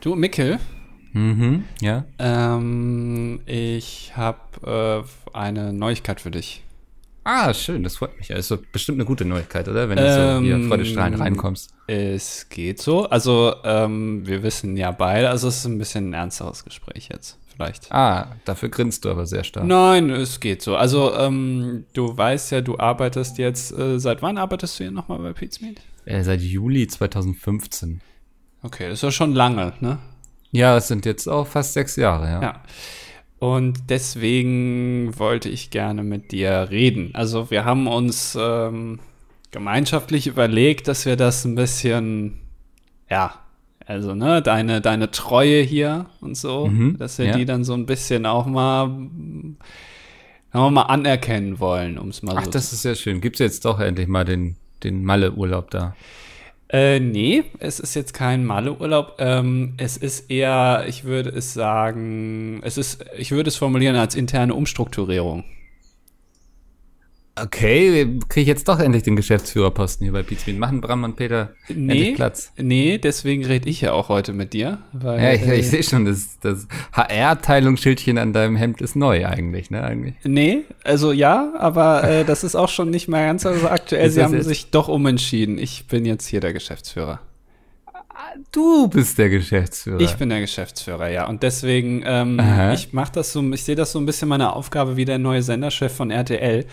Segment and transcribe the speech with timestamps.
[0.00, 0.58] Du, Mickel,
[1.12, 2.04] Mhm, ja.
[2.18, 6.62] ähm, ich habe äh, eine Neuigkeit für dich.
[7.24, 8.28] Ah, schön, das freut mich.
[8.28, 9.88] Ja, ist doch bestimmt eine gute Neuigkeit, oder?
[9.88, 11.74] Wenn du so hier Ähm, freudestrahlend reinkommst.
[11.86, 13.06] Es geht so.
[13.08, 17.36] Also, ähm, wir wissen ja beide, also es ist ein bisschen ein ernsteres Gespräch jetzt,
[17.54, 17.90] vielleicht.
[17.92, 19.66] Ah, dafür grinst du aber sehr stark.
[19.66, 20.76] Nein, es geht so.
[20.76, 25.18] Also, ähm, du weißt ja, du arbeitest jetzt, äh, seit wann arbeitest du hier nochmal
[25.18, 25.80] bei Pizmeet?
[26.04, 28.00] Äh, seit Juli 2015.
[28.62, 29.98] Okay, das ist ja schon lange, ne?
[30.50, 32.42] Ja, es sind jetzt auch fast sechs Jahre, ja.
[32.42, 32.62] Ja.
[33.38, 37.10] Und deswegen wollte ich gerne mit dir reden.
[37.14, 38.98] Also wir haben uns ähm,
[39.52, 42.40] gemeinschaftlich überlegt, dass wir das ein bisschen,
[43.08, 43.34] ja,
[43.86, 47.36] also ne, deine, deine Treue hier und so, Mhm, dass wir ja.
[47.36, 48.88] die dann so ein bisschen auch mal,
[50.52, 53.20] wir mal anerkennen wollen, um es mal Ach, so das ist sehr schön.
[53.20, 55.94] Gibt's jetzt doch endlich mal den, den Malle-Urlaub da?
[56.70, 59.16] Äh, nee, es ist jetzt kein Malle-Urlaub.
[59.18, 64.14] Ähm, es ist eher, ich würde es sagen, es ist, ich würde es formulieren als
[64.14, 65.44] interne Umstrukturierung.
[67.44, 70.58] Okay, kriege ich jetzt doch endlich den Geschäftsführerposten hier bei Pizmeet.
[70.58, 72.52] Machen Bram und Peter Nee, endlich Platz.
[72.56, 74.78] nee, deswegen rede ich ja auch heute mit dir.
[74.92, 79.26] Weil, Ja, ich, äh, ich sehe schon, das, das HR-Teilungsschildchen an deinem Hemd ist neu
[79.26, 79.82] eigentlich, ne?
[79.82, 80.14] Eigentlich.
[80.24, 84.08] Nee, also ja, aber äh, das ist auch schon nicht mehr ganz so aktuell.
[84.08, 85.58] Ist Sie haben jetzt- sich doch umentschieden.
[85.58, 87.20] Ich bin jetzt hier der Geschäftsführer.
[88.52, 90.00] Du bist der Geschäftsführer.
[90.00, 91.26] Ich bin der Geschäftsführer, ja.
[91.28, 92.40] Und deswegen, ähm,
[92.74, 95.42] ich mache das so, ich sehe das so ein bisschen meine Aufgabe wie der neue
[95.42, 96.64] Senderchef von RTL.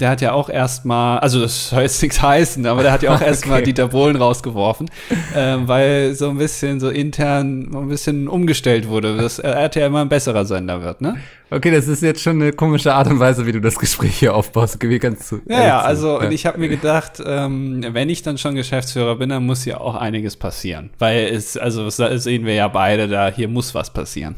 [0.00, 3.14] Der hat ja auch erstmal, also das soll jetzt nichts heißen, aber der hat ja
[3.14, 3.66] auch erstmal Okay.
[3.66, 4.90] Dieter Bohlen rausgeworfen,
[5.36, 10.00] ähm, weil so ein bisschen so intern so ein bisschen umgestellt wurde, dass RTL immer
[10.00, 11.16] ein besserer Sender wird, ne?
[11.50, 14.34] Okay, das ist jetzt schon eine komische Art und Weise, wie du das Gespräch hier
[14.34, 14.80] aufbaust.
[14.80, 15.40] Gebe ich ganz zu.
[15.46, 16.26] Ja, ja, also Ja.
[16.26, 19.78] und ich habe mir gedacht, ähm, wenn ich dann schon Geschäftsführer bin, dann muss ja
[19.78, 20.88] auch einiges passieren.
[20.98, 24.36] Weil es, also das sehen wir ja beide, da hier muss was passieren.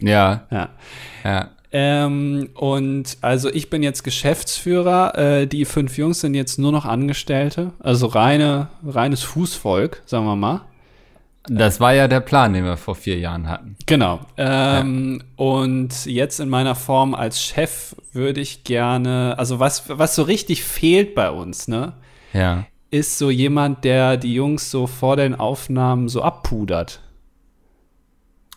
[0.00, 0.68] Ja, Ja.
[1.24, 1.48] ja.
[1.70, 6.86] Ähm, und also ich bin jetzt Geschäftsführer, äh, die fünf Jungs sind jetzt nur noch
[6.86, 10.62] Angestellte, also reine, reines Fußvolk, sagen wir mal.
[11.50, 13.76] Das war ja der Plan, den wir vor vier Jahren hatten.
[13.86, 14.20] Genau.
[14.36, 20.22] Ähm, Und jetzt in meiner Form als Chef würde ich gerne, also was, was so
[20.24, 21.94] richtig fehlt bei uns, ne,
[22.34, 22.66] Ja.
[22.90, 27.00] ist so jemand, der die Jungs so vor den Aufnahmen so abpudert.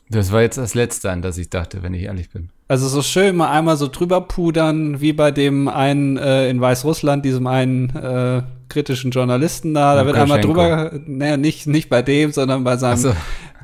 [0.10, 2.50] Das war jetzt das Letzte, an das ich dachte, wenn ich ehrlich bin.
[2.72, 7.26] Also so schön mal einmal so drüber pudern, wie bei dem einen äh, in Weißrussland,
[7.26, 9.94] diesem einen äh, kritischen Journalisten da.
[9.96, 13.14] Da wird einmal drüber, naja, nicht, nicht bei dem, sondern bei seinem, so.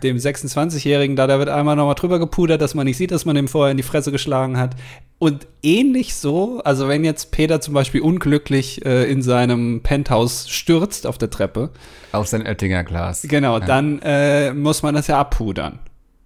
[0.04, 3.38] dem 26-Jährigen da, da wird einmal nochmal drüber gepudert, dass man nicht sieht, dass man
[3.38, 4.76] ihm vorher in die Fresse geschlagen hat.
[5.20, 11.08] Und ähnlich so, also wenn jetzt Peter zum Beispiel unglücklich äh, in seinem Penthouse stürzt
[11.08, 11.70] auf der Treppe,
[12.12, 13.22] Auf sein Oettinger Glas.
[13.22, 15.80] genau, dann äh, muss man das ja abpudern.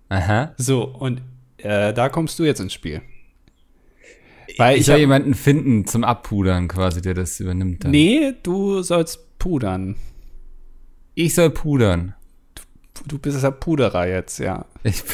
[0.10, 0.52] Aha.
[0.58, 1.22] So, und
[1.64, 3.02] äh, da kommst du jetzt ins Spiel.
[4.58, 7.84] Weil Ich soll jemanden finden zum Abpudern quasi, der das übernimmt.
[7.84, 7.92] Dann.
[7.92, 9.96] Nee, du sollst pudern.
[11.16, 12.16] Ich soll pudern.
[13.08, 14.66] Du bist ja Puderer jetzt, ja.
[14.84, 15.14] Ich bin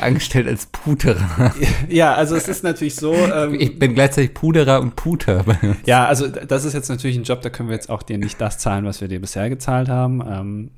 [0.00, 1.52] angestellt als Puderer.
[1.88, 3.12] Ja, also es ist natürlich so.
[3.14, 5.44] Ähm, Ich bin gleichzeitig Puderer und Puter.
[5.86, 8.40] ja, also das ist jetzt natürlich ein Job, da können wir jetzt auch dir nicht
[8.40, 10.22] das zahlen, was wir dir bisher gezahlt haben.
[10.26, 10.70] Ähm,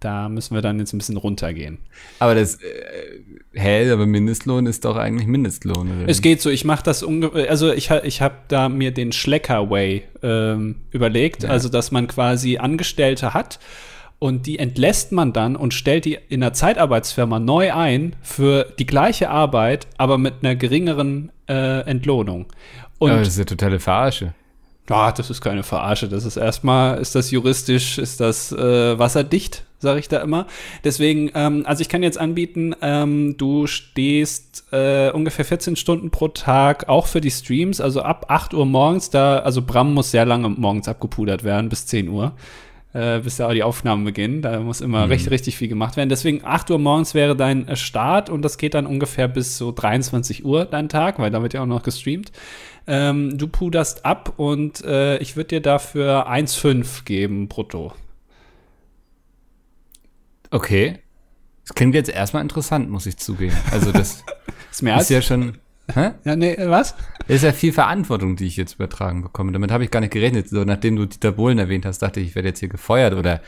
[0.00, 1.78] da müssen wir dann jetzt ein bisschen runtergehen.
[2.18, 3.20] Aber das, äh,
[3.52, 5.88] hä, aber Mindestlohn ist doch eigentlich Mindestlohn.
[6.00, 6.08] Oder?
[6.08, 10.02] Es geht so, ich mache das ungefähr, also ich, ich habe da mir den Schlecker-Way
[10.22, 11.50] ähm, überlegt, Ja.
[11.50, 13.60] also dass man quasi Angestellte hat
[14.18, 18.86] und die entlässt man dann und stellt die in einer Zeitarbeitsfirma neu ein für die
[18.86, 22.46] gleiche Arbeit, aber mit einer geringeren äh, Entlohnung.
[22.98, 24.34] Und aber das ist ja totale Verarsche.
[24.90, 26.08] Ah, das ist keine Verarsche.
[26.08, 30.46] Das ist erstmal, ist das juristisch, ist das äh, wasserdicht, sage ich da immer.
[30.82, 36.26] Deswegen, ähm, also ich kann jetzt anbieten, ähm, du stehst äh, ungefähr 14 Stunden pro
[36.28, 40.26] Tag auch für die Streams, also ab 8 Uhr morgens, da, also Bram muss sehr
[40.26, 42.32] lange morgens abgepudert werden, bis 10 Uhr.
[42.92, 44.42] Äh, bis da die Aufnahmen beginnen.
[44.42, 46.08] Da muss immer richtig, richtig viel gemacht werden.
[46.08, 49.70] Deswegen 8 Uhr morgens wäre dein äh, Start und das geht dann ungefähr bis so
[49.70, 52.32] 23 Uhr dein Tag, weil da wird ja auch noch gestreamt.
[52.88, 57.92] Ähm, du puderst ab und äh, ich würde dir dafür 1,5 geben brutto.
[60.50, 60.98] Okay.
[61.64, 63.56] Das klingt jetzt erstmal interessant, muss ich zugeben.
[63.70, 64.24] Also das
[64.70, 65.04] Ist mehr als.
[65.04, 65.58] ist ja schon,
[65.94, 66.12] hä?
[66.24, 66.94] ja, nee, äh, was?
[67.26, 69.52] Das ist ja viel Verantwortung, die ich jetzt übertragen bekomme.
[69.52, 70.48] Damit habe ich gar nicht gerechnet.
[70.48, 73.40] So, nachdem du Dieter Bohlen erwähnt hast, dachte ich, ich werde jetzt hier gefeuert oder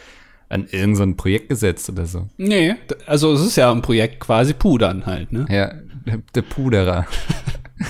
[0.49, 2.29] an irgendein so Projekt gesetzt oder so.
[2.37, 2.75] Nee,
[3.07, 5.47] also es ist ja ein Projekt quasi pudern halt, ne?
[5.49, 5.73] Ja,
[6.07, 7.07] der, der Puderer.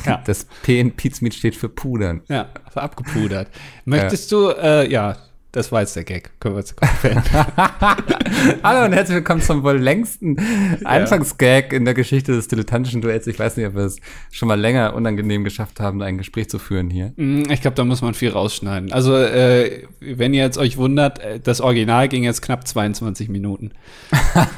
[0.06, 0.22] Ja.
[0.24, 2.22] Das P in Pizmeet steht für Pudern.
[2.28, 3.48] Ja, für abgepudert.
[3.84, 5.16] Möchtest du, äh, ja,
[5.52, 6.30] Das war jetzt der Gag.
[6.40, 6.74] Können wir jetzt.
[8.62, 10.38] Hallo und herzlich willkommen zum wohl längsten
[10.82, 13.26] Anfangsgag in der Geschichte des dilettantischen Duells.
[13.26, 13.98] Ich weiß nicht, ob wir es
[14.30, 17.12] schon mal länger unangenehm geschafft haben, ein Gespräch zu führen hier.
[17.16, 18.92] Mm, Ich glaube, da muss man viel rausschneiden.
[18.92, 23.72] Also, äh, wenn ihr jetzt euch wundert, äh, das Original ging jetzt knapp 22 Minuten.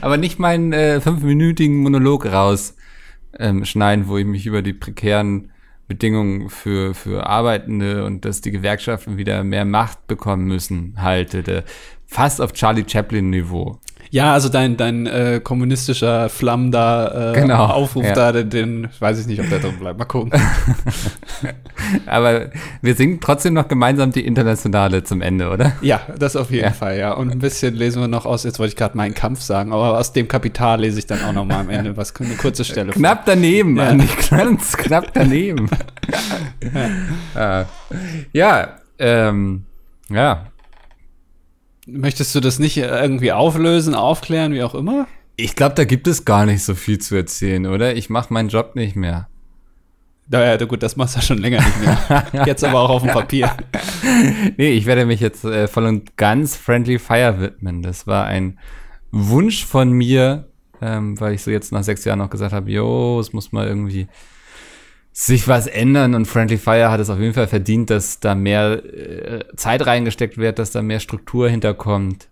[0.00, 2.74] Aber nicht meinen äh, fünfminütigen Monolog raus
[3.38, 5.52] ähm, schneiden, wo ich mich über die prekären
[5.88, 11.42] Bedingungen für, für Arbeitende und dass die Gewerkschaften wieder mehr Macht bekommen müssen, halte.
[11.42, 11.64] Der,
[12.06, 13.78] fast auf Charlie Chaplin-Niveau.
[14.10, 18.14] Ja, also dein, dein äh, kommunistischer Flamm da, äh, Genau, Aufruf ja.
[18.14, 19.98] da, den, den weiß ich nicht, ob der drin bleibt.
[19.98, 20.32] Mal gucken.
[22.06, 22.50] Aber
[22.82, 25.72] wir singen trotzdem noch gemeinsam die Internationale zum Ende, oder?
[25.80, 26.70] ja, das auf jeden Ja.
[26.72, 27.12] Fall, ja.
[27.12, 29.98] Und ein bisschen lesen wir noch aus, jetzt wollte ich gerade meinen Kampf sagen, aber
[29.98, 32.92] aus dem Kapital lese ich dann auch noch mal am Ende was, eine kurze Stelle.
[32.92, 33.00] vor.
[33.00, 33.88] Knapp daneben, Ja.
[33.88, 35.68] Andi, ganz knapp daneben.
[37.34, 37.66] ja,
[38.32, 38.68] ja,
[38.98, 39.64] ähm,
[40.10, 40.46] ja.
[41.90, 45.06] Möchtest du das nicht irgendwie auflösen, aufklären, wie auch immer?
[45.36, 47.96] Ich glaube, da gibt es gar nicht so viel zu erzählen, oder?
[47.96, 49.28] Ich mache meinen Job nicht mehr.
[50.30, 52.26] Naja, gut, das machst du ja schon länger nicht mehr.
[52.46, 53.50] Jetzt aber auch auf dem Papier.
[54.56, 57.82] Nee, ich werde mich jetzt äh, voll und ganz Friendly Fire widmen.
[57.82, 58.58] Das war ein
[59.10, 60.48] Wunsch von mir,
[60.80, 63.66] ähm, weil ich so jetzt nach sechs Jahren noch gesagt habe, jo, es muss mal
[63.66, 64.08] irgendwie
[65.12, 68.82] sich was ändern und Friendly Fire hat es auf jeden Fall verdient, dass da mehr
[68.84, 72.28] äh, Zeit reingesteckt wird, dass da mehr Struktur hinterkommt.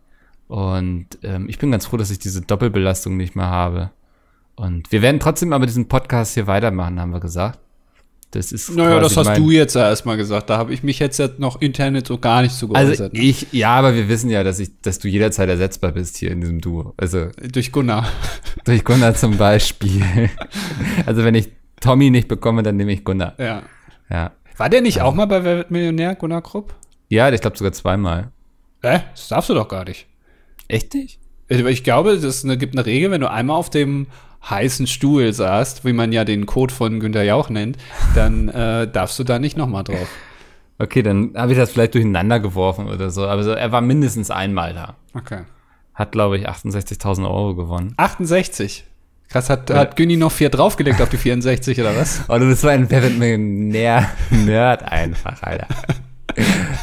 [0.49, 3.91] Und ähm, ich bin ganz froh, dass ich diese Doppelbelastung nicht mehr habe.
[4.55, 7.59] Und wir werden trotzdem aber diesen Podcast hier weitermachen, haben wir gesagt.
[8.31, 10.51] Das ist Naja, das hast du jetzt ja erstmal gesagt.
[10.51, 13.13] Da habe ich mich jetzt ja noch Internet so gar nicht so Also geäußert.
[13.15, 13.21] ne?
[13.21, 16.41] ich, ja, aber wir wissen ja, dass ich, dass du jederzeit ersetzbar bist hier in
[16.41, 16.93] diesem Duo.
[16.97, 18.07] Also Durch Gunnar.
[18.65, 20.03] durch Gunnar zum Beispiel.
[21.07, 21.51] also wenn ich
[21.81, 23.35] Tommy nicht bekomme, dann nehme ich Gunnar.
[23.39, 23.63] Ja.
[24.11, 24.33] Ja.
[24.57, 26.75] War der nicht auch mal bei Wer wird Millionär, Gunnar Krupp?
[27.09, 28.33] Ja, ich glaube sogar zweimal.
[28.83, 29.03] Hä?
[29.13, 30.07] Das darfst du doch gar nicht.
[30.69, 31.21] Echt nicht?
[31.49, 34.07] Ich glaube, es gibt eine Regel, wenn du einmal auf dem
[34.49, 37.77] heißen Stuhl saßt, wie man ja den Code von Günter Jauch nennt,
[38.15, 40.09] dann äh, darfst du da nicht nochmal drauf.
[40.79, 43.27] Okay, dann habe ich das vielleicht durcheinander geworfen oder so.
[43.27, 44.97] Aber so, er war mindestens einmal da.
[45.15, 45.45] Okay.
[45.95, 47.95] Hat, glaube ich, 68.000 Euro gewonnen.
[47.97, 48.85] 68.
[49.37, 52.23] Krass, hat, hat Günni noch vier draufgelegt auf die 64 oder was?
[52.27, 55.67] Oh, du bist so ein Wer wird Millionär-Nerd einfach, Alter.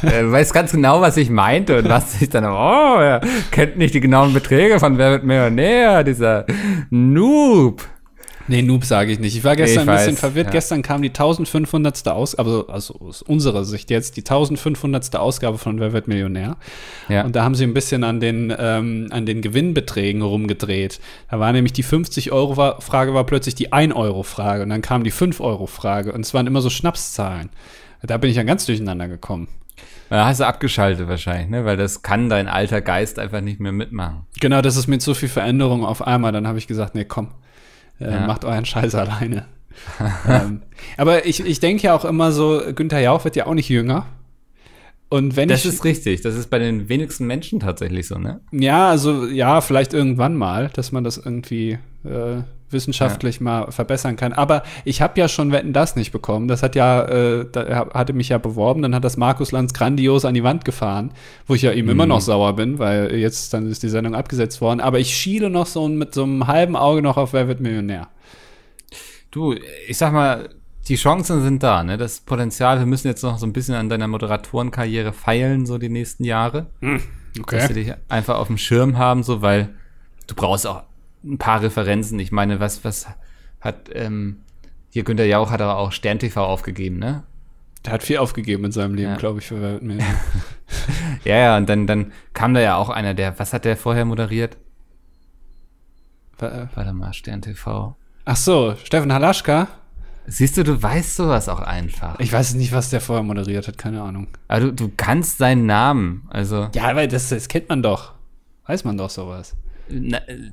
[0.03, 3.77] Äh, Du weißt ganz genau, was ich meinte und was ich dann, oh, er kennt
[3.77, 6.45] nicht die genauen Beträge von Wer wird Millionär, dieser
[6.91, 7.83] Noob.
[8.48, 9.38] Nee, Noob sage ich nicht.
[9.38, 10.48] Ich war gestern ich ein bisschen weiß, verwirrt.
[10.48, 10.51] ja.
[10.51, 12.07] Gestern kam die 1500.
[12.07, 15.16] Ausgabe, also, also aus unserer Sicht jetzt, die 1500.
[15.16, 16.57] Ausgabe von Wer wird Millionär.
[17.07, 17.24] Ja.
[17.24, 21.00] Und da haben sie ein bisschen an den, ähm, an den Gewinnbeträgen rumgedreht.
[21.31, 26.22] Da war nämlich die 50-Euro-Frage war plötzlich die 1-Euro-Frage und dann kam die 5-Euro-Frage und
[26.22, 27.50] es waren immer so Schnapszahlen.
[28.01, 29.48] Da bin ich ja ganz durcheinander gekommen.
[30.10, 31.66] Da hast du abgeschaltet wahrscheinlich, ne?
[31.66, 34.28] Weil das kann dein alter Geist einfach nicht mehr mitmachen.
[34.39, 36.31] Genau, das ist mit so viel Veränderung auf einmal.
[36.31, 37.30] Dann habe ich gesagt, nee, komm,
[38.03, 38.27] äh, Ja.
[38.27, 39.45] macht euren Scheiß alleine.
[40.27, 40.61] ähm,
[40.97, 44.05] aber ich, ich denke ja auch immer so, Günther Jauch wird ja auch nicht jünger.
[45.09, 46.21] Und wenn Das ich, ist richtig.
[46.21, 48.39] Das ist bei den wenigsten Menschen tatsächlich so, ne?
[48.51, 52.41] ja, also ja, vielleicht irgendwann mal, dass man das irgendwie äh,
[52.74, 54.34] wissenschaftlich mal verbessern kann.
[54.34, 56.48] Aber ich habe ja schon Wetten das nicht bekommen.
[56.48, 58.81] Das hat ja, äh, da, hatte mich ja beworben.
[58.81, 61.12] Dann hat das Markus Lanz grandios an die Wand gefahren,
[61.48, 64.60] wo ich ja ihm immer noch sauer bin, weil jetzt dann ist die Sendung abgesetzt
[64.62, 64.80] worden.
[64.80, 68.10] Aber ich schiele noch so mit so einem halben Auge noch auf Wer wird Millionär.
[69.32, 69.56] Du,
[69.88, 70.50] ich sag mal,
[70.88, 71.98] die Chancen sind da, ne?
[71.98, 75.89] Das Potenzial, wir müssen jetzt noch so ein bisschen an deiner Moderatorenkarriere feilen, so die
[75.89, 76.68] nächsten Jahre.
[77.60, 79.70] Dass wir dich einfach auf dem Schirm haben, so, weil
[80.27, 80.84] du brauchst auch
[81.24, 82.20] ein paar Referenzen.
[82.20, 83.08] Ich meine, was, was
[83.62, 84.42] hat, ähm,
[84.89, 87.24] hier Günther Jauch hat aber auch Stern TV aufgegeben, ne?
[87.86, 89.18] Der hat viel aufgegeben in seinem Leben, Ja.
[89.18, 90.15] glaube ich, wird Millionär.
[91.25, 94.06] Ja, ja, und dann, dann kam da ja auch einer, der, was hat der vorher
[94.06, 94.58] moderiert?
[96.39, 97.96] Wa- Warte mal, Stern TV.
[98.25, 99.68] Ach so, Steffen Halaschka.
[100.25, 102.18] Siehst du, du weißt sowas auch einfach.
[102.20, 104.27] Ich weiß nicht, was der vorher moderiert hat, keine Ahnung.
[104.48, 106.70] Aber du, du kannst seinen Namen, also.
[106.74, 108.13] Ja, aber das, das kennt man doch.
[108.65, 109.56] Weiß man doch sowas.
[109.90, 110.52] Na, äh,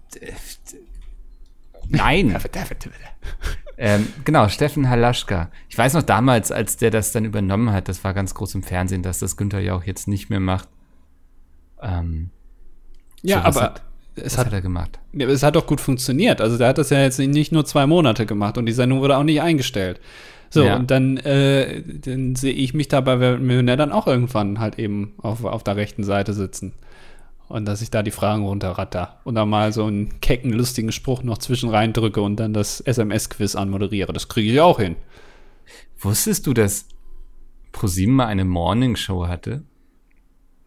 [1.89, 2.37] nein.
[3.79, 5.51] ähm, genau, Steffen Halaschka.
[5.69, 8.63] Ich weiß noch damals, als der das dann übernommen hat, das war ganz groß im
[8.63, 10.69] Fernsehen, dass das Günther Jauch jetzt nicht mehr macht.
[11.83, 12.31] Ähm,
[13.23, 13.83] Ja, aber hat-
[14.17, 14.99] es hat, hat er gemacht?
[15.13, 16.41] ja, es hat doch gut funktioniert.
[16.41, 19.17] Also der hat das ja jetzt nicht nur zwei Monate gemacht und die Sendung wurde
[19.17, 20.01] auch nicht eingestellt.
[20.53, 20.77] So, Ja.
[20.77, 25.15] und dann, äh, dann sehe ich mich da bei Millionär dann auch irgendwann halt eben
[25.19, 26.73] auf, auf der rechten Seite sitzen.
[27.51, 31.25] Und dass ich da die Fragen runterratter und dann mal so einen kecken, lustigen Spruch
[31.25, 34.13] noch zwischen reindrücke und dann das SMS-Quiz anmoderiere.
[34.13, 34.95] Das kriege ich auch hin.
[35.99, 36.87] Wusstest du, dass
[37.73, 39.65] ProSieben mal eine Morning-Show hatte?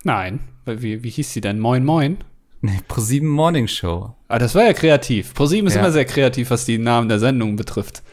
[0.04, 0.42] Nein.
[0.66, 1.58] Wie, wie hieß sie denn?
[1.60, 2.18] Moin Moin?
[2.60, 4.14] Nee, ProSieben Morning Show.
[4.28, 5.34] Ah, das war ja kreativ.
[5.34, 5.82] ProSieben ist Ja.
[5.82, 8.04] immer sehr kreativ, was die Namen der Sendungen betrifft.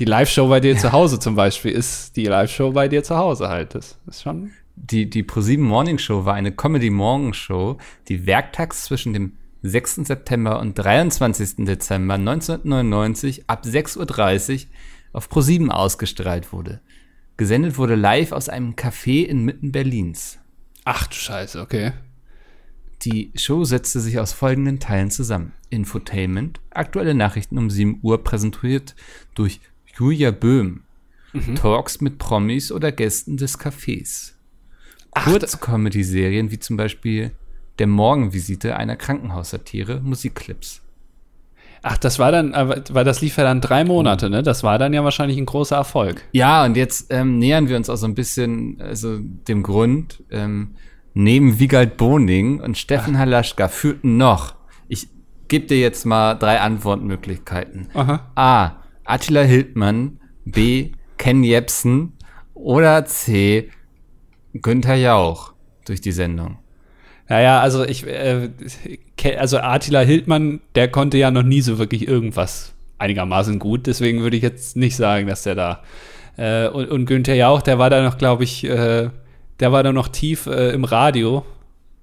[0.00, 3.48] Die Live-Show bei dir zu Hause zum Beispiel ist die Live-Show bei dir zu Hause
[3.48, 3.76] halt.
[3.76, 4.50] Das ist schon.
[4.80, 9.32] Die, die ProSieben Morning Show war eine Comedy-Morgen-Show, die werktags zwischen dem
[9.62, 9.96] 6.
[10.06, 11.64] September und 23.
[11.66, 14.66] Dezember 1999 ab 6.30 Uhr
[15.12, 16.80] auf ProSieben ausgestrahlt wurde.
[17.36, 20.38] Gesendet wurde live aus einem Café inmitten Berlins.
[20.84, 21.92] Ach du Scheiße, okay.
[23.02, 25.52] Die Show setzte sich aus folgenden Teilen zusammen.
[25.70, 28.94] Infotainment, aktuelle Nachrichten um 7 Uhr präsentiert
[29.34, 29.60] durch
[29.96, 30.82] Julia Böhm.
[31.56, 34.32] Talks mit Promis oder Gästen des Cafés.
[35.18, 37.32] Ach, Kurz-Comedy-Serien wie zum Beispiel
[37.78, 40.82] Der Morgenvisite einer Krankenhaussatire, Musikclips.
[41.82, 44.42] Ach, das war dann, aber- weil das lief ja dann drei Monate, ne?
[44.42, 46.22] Das war dann ja wahrscheinlich ein großer Erfolg.
[46.32, 50.22] Ja, und jetzt ähm, nähern wir uns auch so ein bisschen also dem Grund.
[50.30, 50.74] Ähm,
[51.14, 54.56] neben Wiegald Boning und Steffen Halaschka führten noch,
[54.88, 55.06] ich
[55.46, 57.86] gebe dir jetzt mal drei Antwortmöglichkeiten.
[57.94, 58.28] Aha.
[58.34, 58.72] A.
[59.04, 60.18] Attila Hildmann.
[60.44, 60.90] B.
[61.16, 62.14] Ken Jebsen.
[62.54, 63.70] Oder C.
[64.62, 65.52] Günther Jauch
[65.84, 66.58] durch die Sendung.
[67.28, 68.48] Naja, also ich, äh,
[69.36, 74.36] also Attila Hildmann, der konnte ja noch nie so wirklich irgendwas einigermaßen gut, deswegen würde
[74.36, 75.82] ich jetzt nicht sagen, dass der da
[76.36, 79.10] äh, und, und Günther Jauch, der war da noch, glaube ich, äh,
[79.60, 81.44] der war da noch tief äh, im Radio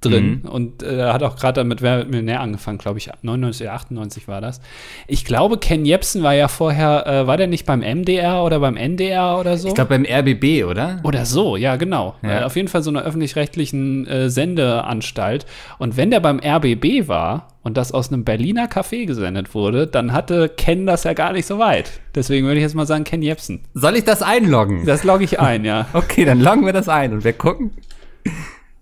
[0.09, 4.27] drin und äh, hat auch gerade damit Wer Millionär angefangen, glaube ich, 99 oder 98
[4.27, 4.61] war das.
[5.07, 8.77] Ich glaube, Ken Jebsen war ja vorher, äh, war der nicht beim MDR oder beim
[8.77, 9.67] NDR oder so?
[9.67, 10.99] Ich glaube beim RBB, oder?
[11.03, 12.15] Oder so, ja, genau.
[12.21, 12.41] Ja.
[12.41, 15.45] Äh, auf jeden Fall so einer öffentlich-rechtlichen äh, Sendeanstalt.
[15.77, 20.13] Und wenn der beim RBB war und das aus einem Berliner Café gesendet wurde, dann
[20.13, 21.99] hatte Ken das ja gar nicht so weit.
[22.13, 23.61] Deswegen würde ich jetzt mal sagen, Ken Jebsen.
[23.73, 24.85] Soll ich das einloggen?
[24.85, 25.87] Das logge ich ein, ja.
[25.93, 27.71] Okay, dann loggen wir das ein und wir gucken.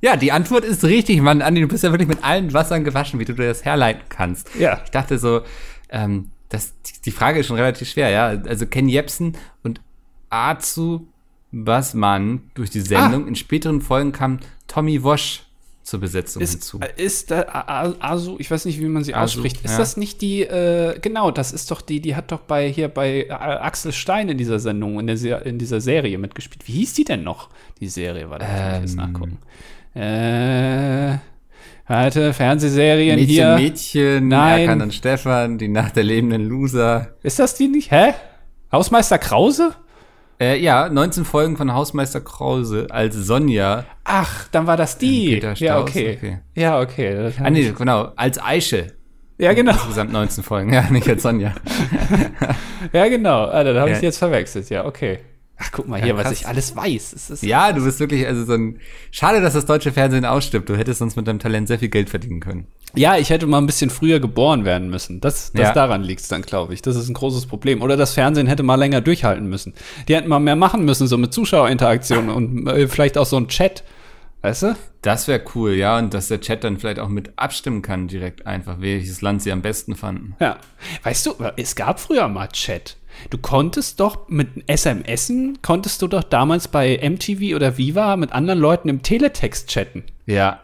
[0.04, 1.42] Ja, die Antwort ist richtig, Mann.
[1.42, 4.54] Andi, du bist ja wirklich mit allen Wassern gewaschen, wie du dir das herleiten kannst.
[4.60, 4.82] Ja.
[4.84, 5.42] Ich dachte so,
[5.90, 6.74] ähm, das,
[7.06, 8.26] die Frage ist schon relativ schwer, ja.
[8.46, 9.80] Also Ken Jebsen und
[10.30, 11.08] Azu
[11.54, 13.28] Basman durch die Sendung.
[13.28, 15.44] In späteren Folgen kam Tommy Wosch
[15.84, 16.80] zur Besetzung Ist, hinzu.
[16.82, 19.64] äh, ist da, A- A- Asu, ich weiß nicht, wie man sie ausspricht.
[19.64, 19.78] Ist ja.
[19.78, 23.24] das nicht die, äh, genau, das ist doch die, die hat doch bei, hier bei
[23.26, 26.68] äh, Axel Stein in dieser Sendung, in, der, in dieser Serie mitgespielt.
[26.68, 28.30] Wie hieß die denn noch, die Serie?
[28.30, 28.98] Warte, kann ich jetzt Ähm.
[29.12, 29.38] nachgucken.
[29.96, 31.18] Äh,
[31.88, 33.56] warte, Fernsehserien Mädchen, hier.
[33.56, 34.62] Mädchen, Nein.
[34.62, 37.10] Erkan und Stefan, die Nacht der lebenden Loser.
[37.22, 37.92] Ist das die nicht?
[37.92, 38.14] Hä?
[38.72, 39.74] Hausmeister Krause?
[40.40, 43.86] Äh, ja, 19 Folgen von Hausmeister Krause als Sonja.
[44.04, 45.36] Ach, dann war das die.
[45.36, 46.18] Peter ja, okay.
[46.18, 46.40] okay.
[46.56, 47.32] Ja, okay.
[47.42, 48.88] Ah, nee, genau, als Aische.
[49.38, 49.72] Ja, genau.
[49.74, 51.54] Insgesamt 19 Folgen, ja, nicht als Sonja.
[52.92, 53.46] Ja, genau.
[53.46, 54.00] Alter, da habe ich Ja.
[54.02, 54.70] sie jetzt verwechselt.
[54.70, 55.20] Ja, okay.
[55.58, 56.34] Ach, guck mal hier, Ja, was krass.
[56.42, 57.14] ich alles weiß.
[57.14, 58.80] Es ist Ja, du bist wirklich, also so ein,
[59.12, 60.68] schade, dass das deutsche Fernsehen ausstirbt.
[60.68, 62.68] Du hättest sonst mit deinem Talent sehr viel Geld verdienen können.
[62.96, 65.20] Ja, ich hätte mal ein bisschen früher geboren werden müssen.
[65.22, 65.74] Das, das Ja.
[65.74, 66.82] daran liegt's dann, glaube ich.
[66.82, 67.82] Das ist ein großes Problem.
[67.82, 69.74] Oder das Fernsehen hätte mal länger durchhalten müssen.
[70.08, 73.48] Die hätten mal mehr machen müssen, so mit Zuschauerinteraktion und äh, vielleicht auch so ein
[73.48, 73.84] Chat.
[74.42, 74.76] Weißt du?
[75.02, 78.46] Das wäre cool, ja, und dass der Chat dann vielleicht auch mit abstimmen kann direkt
[78.46, 80.36] einfach, welches Land sie am besten fanden.
[80.40, 80.58] Ja.
[81.04, 82.98] Weißt du, es gab früher mal Chat.
[83.30, 88.60] Du konntest doch mit SMSen, konntest du doch damals bei MTV oder Viva mit anderen
[88.60, 90.04] Leuten im Teletext chatten.
[90.26, 90.62] Ja,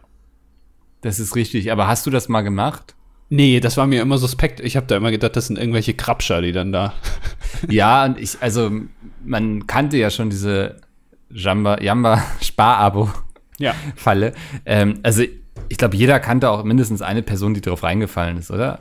[1.02, 1.72] das ist richtig.
[1.72, 2.96] Aber hast du das mal gemacht?
[3.30, 4.60] Nee, das war mir immer suspekt.
[4.60, 6.94] Ich habe da immer gedacht, das sind irgendwelche Krabscher, die dann da.
[7.68, 8.72] Ja, und ich, also,
[9.26, 10.80] man kannte ja schon diese
[11.30, 13.10] Jamba, Jamba Spar-Abo.
[13.58, 13.74] Ja.
[13.96, 14.34] Falle.
[14.66, 15.24] Ähm, also
[15.68, 18.80] ich glaube, jeder kannte auch mindestens eine Person, die drauf reingefallen ist, oder?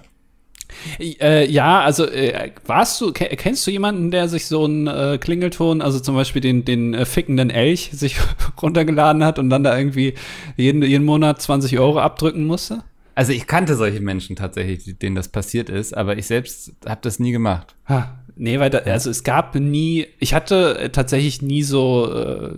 [1.01, 5.19] Äh, ja, also äh, warst du, ke- kennst du jemanden, der sich so einen äh,
[5.21, 8.17] Klingelton, also zum Beispiel den, den äh, fickenden Elch, sich
[8.63, 10.15] runtergeladen hat und dann da irgendwie
[10.57, 12.83] jeden, jeden Monat 20 Euro abdrücken musste?
[13.15, 17.19] Also ich kannte solche Menschen tatsächlich, denen das passiert ist, aber ich selbst habe das
[17.19, 17.75] nie gemacht.
[17.89, 22.51] Ha, nee, weil da, also es gab nie, ich hatte äh, tatsächlich nie so, äh,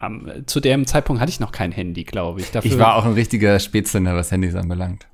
[0.00, 2.50] am, zu dem Zeitpunkt hatte ich noch kein Handy, glaube ich.
[2.50, 5.06] Dafür, Ich war auch ein richtiger Spätzünder, was Handys anbelangt.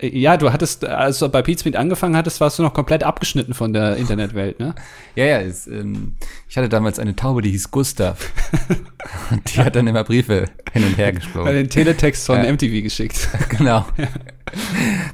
[0.00, 3.72] Ja, du hattest, als du bei Pizmeet angefangen hattest, warst du noch komplett abgeschnitten von
[3.72, 4.74] der Internetwelt, ne?
[5.14, 6.14] Ja, ja, es, ähm,
[6.48, 8.32] ich hatte damals eine Taube, die hieß Gustav.
[9.30, 11.52] Und die hat dann immer Briefe hin und her gesprochen.
[11.52, 12.50] den Teletext von Ja.
[12.50, 13.28] MTV geschickt.
[13.50, 13.84] genau.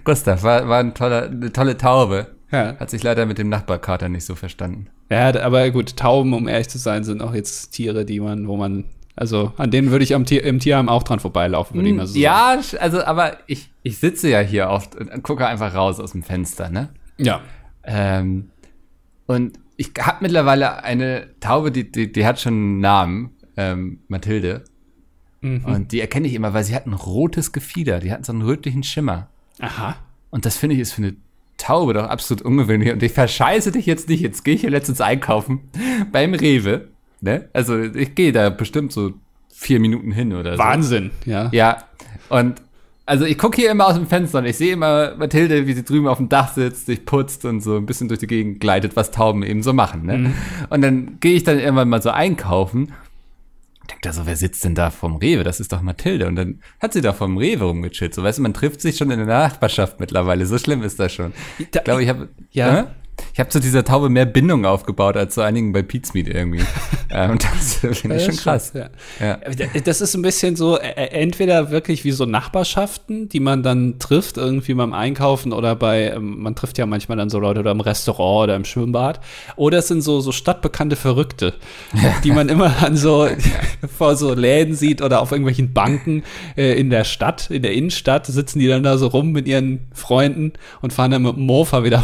[0.05, 2.29] Gustav war, war ein toller, eine tolle Taube.
[2.51, 2.77] Ja.
[2.79, 4.87] Hat sich leider mit dem Nachbarkater nicht so verstanden.
[5.11, 8.57] Ja, aber gut, Tauben, um ehrlich zu sein, sind auch jetzt Tiere, die man, wo
[8.57, 8.85] man,
[9.19, 12.07] also an denen würde ich am Tier, im Tierheim auch dran vorbeilaufen, würde ich mal
[12.07, 12.23] so sagen.
[12.23, 16.23] ja, also, aber ich, ich sitze ja hier oft und gucke einfach raus aus dem
[16.23, 16.91] Fenster, ne?
[17.19, 17.41] Ja.
[17.85, 18.51] Ähm,
[19.27, 23.31] und ich habe mittlerweile eine Taube, die, die, die hat schon einen Namen.
[23.59, 24.65] ähm, Mathilde.
[25.41, 25.65] Mhm.
[25.65, 27.99] Und die erkenne ich immer, weil sie hat ein rotes Gefieder.
[27.99, 29.29] Die hat so einen rötlichen Schimmer.
[29.59, 29.97] Aha.
[30.31, 31.17] Und das finde ich ist für eine
[31.59, 32.93] Taube doch absolut ungewöhnlich.
[32.93, 34.21] Und ich verscheiße dich jetzt nicht.
[34.21, 35.61] Jetzt gehe ich hier letztens einkaufen
[36.13, 36.89] beim Rewe.
[37.21, 37.49] Ne?
[37.53, 39.13] Also ich gehe da bestimmt so
[39.53, 40.59] vier Minuten hin oder so.
[40.59, 41.49] Wahnsinn, ja.
[41.53, 41.85] Ja.
[42.29, 42.63] Und
[43.07, 45.83] also ich gucke hier immer aus dem Fenster und ich sehe immer Mathilde, wie sie
[45.83, 48.97] drüben auf dem Dach sitzt, sich putzt und so ein bisschen durch die Gegend gleitet,
[48.97, 50.05] was Tauben eben so machen.
[50.05, 50.35] Ne?
[50.69, 52.93] Und dann gehe ich dann irgendwann mal so einkaufen.
[53.91, 55.43] Denkt da so, wer sitzt denn da vom Rewe?
[55.43, 56.27] Das ist doch Mathilde.
[56.27, 58.15] Und dann hat sie da vom Rewe rumgechillt.
[58.15, 60.45] So, weißt du, man trifft sich schon in der Nachbarschaft mittlerweile.
[60.45, 61.33] So schlimm ist das schon.
[61.59, 62.81] Ich glaube, ich habe Ja.
[62.81, 62.85] Äh?
[63.33, 66.63] Ich habe zu dieser Taube mehr Bindung aufgebaut als zu einigen bei Meat irgendwie.
[67.11, 68.73] ähm, das finde ich schon krass.
[68.75, 68.91] Ja.
[69.21, 69.39] Ja.
[69.85, 74.37] Das ist ein bisschen so, äh, entweder wirklich wie so Nachbarschaften, die man dann trifft,
[74.37, 77.81] irgendwie beim Einkaufen oder bei, ähm, man trifft ja manchmal dann so Leute oder im
[77.81, 79.21] Restaurant oder im Schwimmbad.
[79.57, 81.55] Oder es sind so, so stadtbekannte Verrückte,
[82.25, 83.29] die man immer an so,
[83.99, 86.23] vor so Läden sieht oder auf irgendwelchen Banken
[86.57, 89.87] äh, in der Stadt, in der Innenstadt, sitzen die dann da so rum mit ihren
[89.93, 92.03] Freunden und fahren dann mit dem Mofa wieder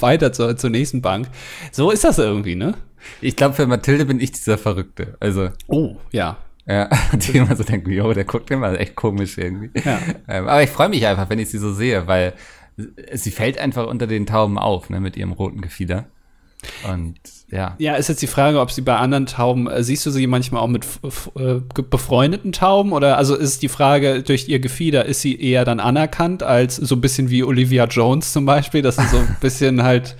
[0.00, 1.28] weiter zur, zur nächsten Bank.
[1.72, 2.74] So ist das irgendwie, ne?
[3.20, 5.16] Ich glaube, für Mathilde bin ich dieser Verrückte.
[5.20, 6.38] Also, Oh, ja.
[6.66, 9.70] ja, die immer so denken, jo, der guckt immer echt komisch irgendwie.
[9.84, 9.98] Ja.
[10.28, 12.34] Ähm, aber ich freue mich einfach, wenn ich sie so sehe, weil
[13.12, 16.06] sie fällt einfach unter den Tauben auf, ne, mit ihrem roten Gefieder.
[16.90, 17.16] Und
[17.50, 17.76] ja.
[17.78, 20.62] Ja, ist jetzt die Frage, ob sie bei anderen Tauben, äh, siehst du sie manchmal
[20.62, 20.84] auch mit
[21.36, 22.92] äh, befreundeten Tauben?
[22.92, 26.96] Oder also ist die Frage, durch ihr Gefieder, ist sie eher dann anerkannt als so
[26.96, 30.16] ein bisschen wie Olivia Jones zum Beispiel, dass sie so ein bisschen halt,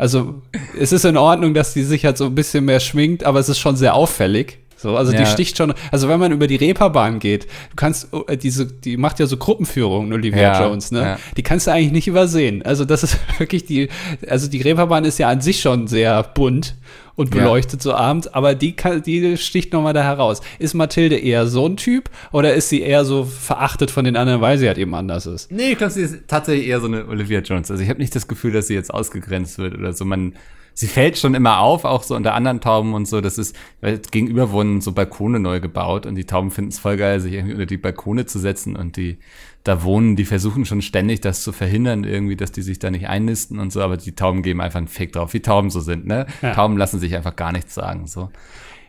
[0.00, 0.40] also
[0.78, 3.50] es ist in Ordnung, dass die sich halt so ein bisschen mehr schminkt, aber es
[3.50, 4.59] ist schon sehr auffällig.
[4.80, 5.26] So, also die Ja.
[5.26, 9.18] sticht schon, also wenn man über die Reeperbahn geht, du kannst, äh, diese, die macht
[9.20, 11.00] ja so Gruppenführungen, Olivia Ja, Jones, ne?
[11.00, 11.18] ja.
[11.36, 12.62] Die kannst du eigentlich nicht übersehen.
[12.64, 13.88] Also das ist wirklich die,
[14.26, 16.76] also die Reeperbahn ist ja an sich schon sehr bunt
[17.14, 20.40] und beleuchtet so abends, aber die kann, die sticht noch mal da heraus.
[20.58, 24.40] Ist Mathilde eher so ein Typ oder ist sie eher so verachtet von den anderen,
[24.40, 25.52] weil sie halt eben anders ist?
[25.52, 27.70] Nee, ich glaube, sie ist tatsächlich eher so eine Olivia Jones.
[27.70, 30.06] Also ich habe nicht das Gefühl, dass sie jetzt ausgegrenzt wird oder so.
[30.06, 30.32] Man,
[30.80, 33.20] sie fällt schon immer auf, auch so unter anderen Tauben und so.
[33.20, 36.96] Das ist, weil gegenüber wurden so Balkone neu gebaut und die Tauben finden es voll
[36.96, 39.18] geil, sich irgendwie unter die Balkone zu setzen und die
[39.62, 43.08] da wohnen, die versuchen schon ständig das zu verhindern, irgendwie, dass die sich da nicht
[43.08, 46.06] einnisten und so, aber die Tauben geben einfach einen Fick drauf, wie Tauben so sind,
[46.06, 46.24] ne?
[46.40, 46.54] Ja.
[46.54, 48.30] Tauben lassen sich einfach gar nichts sagen, so.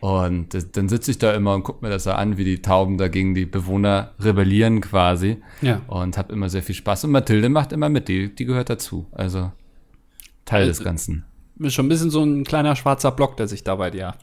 [0.00, 2.62] Und das, dann sitze ich da immer und gucke mir das so an, wie die
[2.62, 5.36] Tauben da gegen die Bewohner rebellieren quasi.
[5.60, 5.82] Ja.
[5.88, 7.04] Und habe immer sehr viel Spaß.
[7.04, 9.06] Und Mathilde macht immer mit, die, die gehört dazu.
[9.12, 9.52] Also
[10.44, 11.24] Teil des Also- Ganzen.
[11.62, 14.14] Ist schon ein bisschen so ein kleiner schwarzer Block, der sich da bei dir.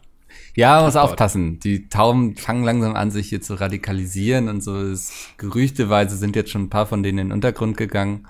[0.56, 1.60] Ja, muss aufpassen.
[1.60, 4.76] Die Tauben fangen langsam an, sich hier zu radikalisieren und so.
[4.76, 8.28] Es, gerüchteweise sind jetzt schon ein paar von denen in den Untergrund gegangen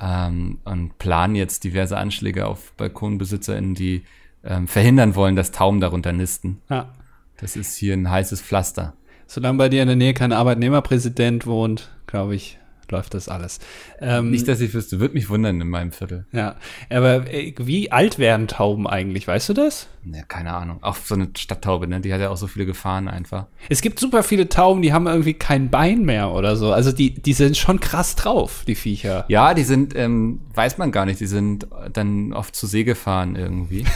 [0.00, 4.02] ähm, und planen jetzt diverse Anschläge auf BalkonbesitzerInnen, die
[4.44, 6.62] ähm, verhindern wollen, dass Tauben darunter nisten.
[6.68, 6.92] Ja.
[7.38, 8.94] Das ist hier ein heißes Pflaster.
[9.26, 12.58] Solange bei dir in der Nähe kein Arbeitnehmerpräsident wohnt, glaube ich,
[12.90, 13.60] läuft das alles.
[14.00, 16.26] Ähm, Nicht, dass ich wüsste, würde mich wundern in meinem Viertel.
[16.32, 16.56] ja,
[16.90, 19.26] aber äh, wie alt werden Tauben eigentlich?
[19.28, 19.88] Weißt du das?
[20.04, 20.82] Ja, keine Ahnung.
[20.82, 22.00] Auch so eine Stadttaube, ne?
[22.00, 23.46] Die hat ja auch so viele Gefahren einfach.
[23.68, 26.72] Es gibt super viele Tauben, die haben irgendwie kein Bein mehr oder so.
[26.72, 29.24] Also die, die sind schon krass drauf, die Viecher.
[29.28, 33.34] Ja, die sind, ähm, weiß man gar nicht, die sind dann oft zu See gefahren
[33.34, 33.84] irgendwie.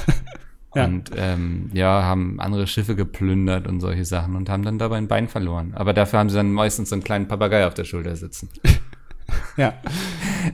[0.74, 0.84] Ja.
[0.84, 5.08] Und ähm, ja, haben andere Schiffe geplündert und solche Sachen und haben dann dabei ein
[5.08, 5.72] Bein verloren.
[5.74, 8.48] Aber dafür haben sie dann meistens so einen kleinen Papagei auf der Schulter sitzen.
[9.56, 9.74] Ja.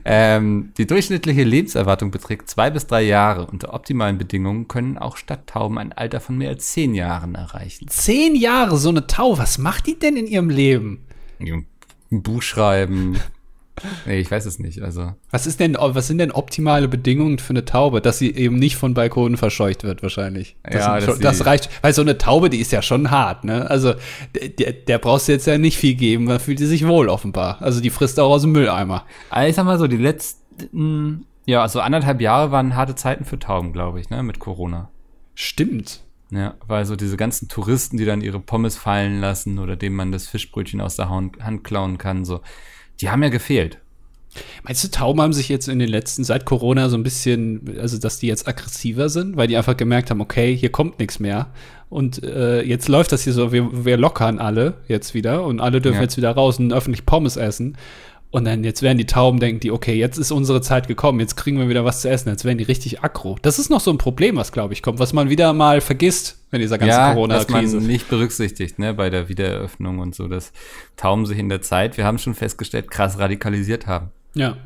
[0.05, 3.47] ähm, die durchschnittliche Lebenserwartung beträgt zwei bis drei Jahre.
[3.47, 7.89] Unter optimalen Bedingungen können auch Stadttauben ein Alter von mehr als zehn Jahren erreichen.
[7.89, 11.07] Zehn Jahre so eine Taube, was macht die denn in ihrem Leben?
[11.41, 13.17] Ein Buch schreiben.
[14.07, 14.83] Nee, ich weiß es nicht.
[14.83, 18.57] Also Was ist denn, was sind denn optimale Bedingungen für eine Taube, dass sie eben
[18.57, 20.57] nicht von Balkonen verscheucht wird, wahrscheinlich?
[20.63, 23.69] Das, Ja, schon, das reicht, weil so eine Taube, die ist ja schon hart, ne?
[23.71, 23.95] Also,
[24.59, 27.61] der, der brauchst du jetzt ja nicht viel geben, da fühlt sie sich wohl offenbar.
[27.61, 29.05] Also, die frisst auch aus dem Mülleimer.
[29.31, 33.39] Also ich sag mal so, die letzten, ja, also anderthalb Jahre waren harte Zeiten für
[33.39, 34.91] Tauben, glaube ich, ne, mit Corona.
[35.35, 36.03] Stimmt.
[36.31, 40.11] Ja, weil so diese ganzen Touristen, die dann ihre Pommes fallen lassen oder dem man
[40.11, 42.41] das Fischbrötchen aus der Hand klauen kann, so,
[43.01, 43.79] die haben ja gefehlt.
[44.65, 47.97] Meinst du, Tauben haben sich jetzt in den letzten, seit Corona so ein bisschen, also
[47.99, 51.47] dass die jetzt aggressiver sind, weil die einfach gemerkt haben, okay, hier kommt nichts mehr.
[51.89, 55.81] Und äh, jetzt läuft das hier so, wir, wir lockern alle jetzt wieder und alle
[55.81, 56.03] dürfen Ja.
[56.03, 57.79] jetzt wieder raus und öffentlich Pommes essen.
[58.31, 61.37] Und dann jetzt werden die Tauben, denken die, okay, jetzt ist unsere Zeit gekommen, jetzt
[61.37, 63.39] kriegen wir wieder was zu essen, jetzt werden die richtig aggro.
[63.41, 66.39] Das ist noch so ein Problem, was, glaube ich, kommt, was man wieder mal vergisst,
[66.51, 67.77] wenn dieser ganzen ja, Corona-Krise.
[67.77, 70.53] man nicht berücksichtigt, ne, bei der Wiedereröffnung und so, dass
[70.97, 74.11] Tauben sich in der Zeit, wir haben schon festgestellt, krass radikalisiert haben.
[74.35, 74.57] Ja.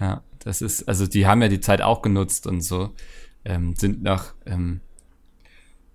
[0.00, 2.90] Ja, das ist, also die haben ja die Zeit auch genutzt und so,
[3.44, 4.80] ähm, sind nach ähm,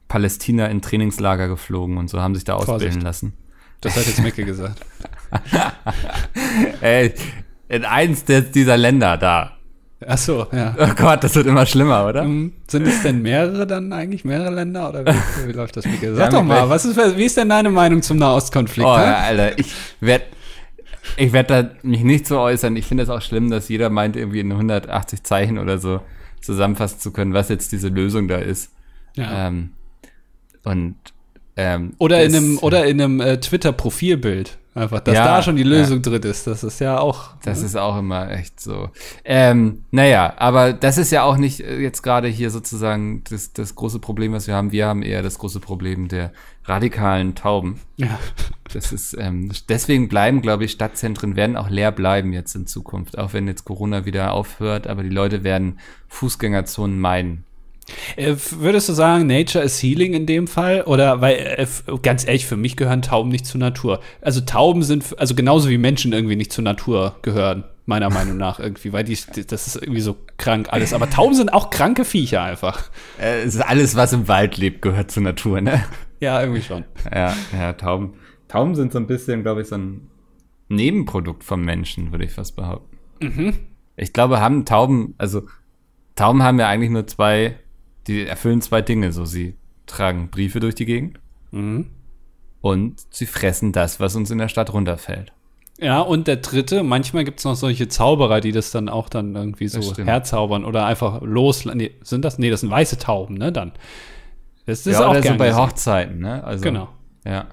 [0.07, 3.03] Palästina in Trainingslager geflogen und so, haben sich da ausbilden Vorsicht.
[3.03, 3.33] lassen.
[3.81, 4.85] Das hat jetzt Mecke gesagt.
[6.81, 7.13] Ey,
[7.69, 9.57] in eins dieser Länder da.
[10.05, 10.75] Ach so, ja.
[10.77, 12.23] Oh Gott, das wird immer schlimmer, oder?
[12.23, 14.89] Ähm, Sind es denn mehrere dann eigentlich, mehrere Länder?
[14.89, 16.13] Oder wie, wie läuft das, Micke?
[16.13, 18.85] Sag Ja, doch mal, was ist, wie ist denn deine Meinung zum Nahostkonflikt?
[18.87, 20.25] Oh, ja, Alter, ich werde
[21.17, 22.75] ich werd da mich nicht so äußern.
[22.75, 26.01] Ich finde es auch schlimm, dass jeder meint, irgendwie in 180 Zeichen oder so
[26.41, 28.71] zusammenfassen zu können, was jetzt diese Lösung da ist.
[29.15, 29.47] Ja.
[29.47, 29.71] Ähm,
[30.63, 30.95] und
[31.55, 34.57] ähm, Oder in einem, oder in einem äh, Twitter-Profilbild.
[34.75, 35.69] Einfach, dass Ja, da schon die ja.
[35.69, 36.47] Lösung drin ist.
[36.47, 37.29] Das ist ja auch.
[37.43, 38.89] Das ist auch immer echt so.
[39.23, 43.75] Ähm, naja, aber das ist ja auch nicht äh, jetzt gerade hier sozusagen das, das
[43.75, 44.71] große Problem, was wir haben.
[44.71, 46.31] Wir haben eher das große Problem der
[46.65, 47.81] radikalen Tauben.
[47.97, 48.19] ja.
[48.71, 53.19] Das ist, ähm, deswegen bleiben, glaube ich, Stadtzentren werden auch leer bleiben jetzt in Zukunft.
[53.19, 57.43] Auch wenn jetzt Corona wieder aufhört, aber die Leute werden Fußgängerzonen meiden.
[58.15, 60.83] Äh, würdest du sagen, Nature is Healing in dem Fall?
[60.83, 61.67] Oder, weil, äh,
[62.01, 63.99] ganz ehrlich, für mich gehören Tauben nicht zur Natur.
[64.21, 68.59] Also Tauben sind, also genauso wie Menschen irgendwie nicht zur Natur gehören, meiner Meinung nach
[68.59, 69.17] irgendwie, weil die,
[69.47, 70.93] das ist irgendwie so krank alles.
[70.93, 72.89] Aber Tauben sind auch kranke Viecher einfach.
[73.19, 75.83] Äh, es ist alles, was im Wald lebt, gehört zur Natur, ne?
[76.19, 76.85] Ja, irgendwie schon.
[77.13, 78.13] Ja, ja, Tauben.
[78.47, 80.09] Tauben sind so ein bisschen, glaube ich, so ein
[80.69, 82.97] Nebenprodukt vom Menschen, würde ich fast behaupten.
[83.97, 85.43] Ich glaube, haben Tauben, also
[86.15, 87.57] Tauben haben ja eigentlich nur zwei,
[88.07, 89.11] die erfüllen zwei Dinge.
[89.11, 91.19] So, sie tragen Briefe durch die Gegend
[91.51, 91.87] Mhm.
[92.61, 95.33] und sie fressen das, was uns in der Stadt runterfällt.
[95.79, 99.35] Ja, und der dritte, manchmal gibt es noch solche Zauberer, die das dann auch dann
[99.35, 101.65] irgendwie so herzaubern oder einfach los.
[101.65, 102.37] Nee, sind das?
[102.37, 103.51] Nee, das sind weiße Tauben, ne?
[103.51, 103.71] Dann.
[104.65, 105.53] Das ist ja, auch so bei.
[105.53, 106.43] Hochzeiten, ne?
[106.43, 106.89] Also, Genau.
[107.25, 107.47] Ja.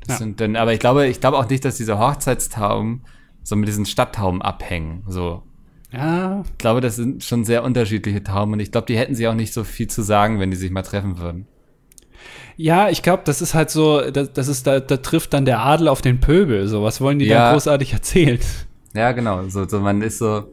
[0.00, 0.16] Das Ja.
[0.16, 3.02] sind dann, aber ich glaube, ich glaube auch nicht, dass diese Hochzeitstauben
[3.42, 5.04] so mit diesen Stadttauben abhängen.
[5.06, 5.42] So,
[5.92, 9.26] Ja, Ich glaube, das sind schon sehr unterschiedliche Tauben und ich glaube, die hätten sich
[9.26, 11.46] auch nicht so viel zu sagen, wenn die sich mal treffen würden.
[12.56, 15.60] Ja, ich glaube, das ist halt so, das, das ist, da, da trifft dann der
[15.60, 16.66] Adel auf den Pöbel.
[16.66, 17.46] So, was wollen die Ja.
[17.46, 18.40] da großartig erzählen?
[18.94, 19.48] Ja, genau.
[19.48, 20.50] So, so man ist so.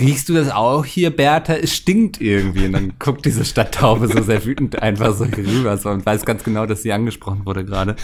[0.00, 1.54] Riechst du das auch hier, Bertha?
[1.54, 2.64] Es stinkt irgendwie.
[2.66, 6.44] Und dann guckt diese Stadttaube so sehr wütend einfach so rüber so, und weiß ganz
[6.44, 7.96] genau, dass sie angesprochen wurde gerade.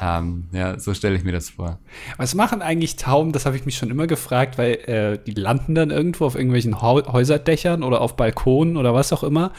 [0.00, 1.78] ähm, ja, so stelle ich mir das vor.
[2.16, 3.32] Was machen eigentlich Tauben?
[3.32, 6.80] Das habe ich mich schon immer gefragt, weil äh, die landen dann irgendwo auf irgendwelchen
[6.80, 9.52] Häuserdächern oder auf Balkonen oder was auch immer.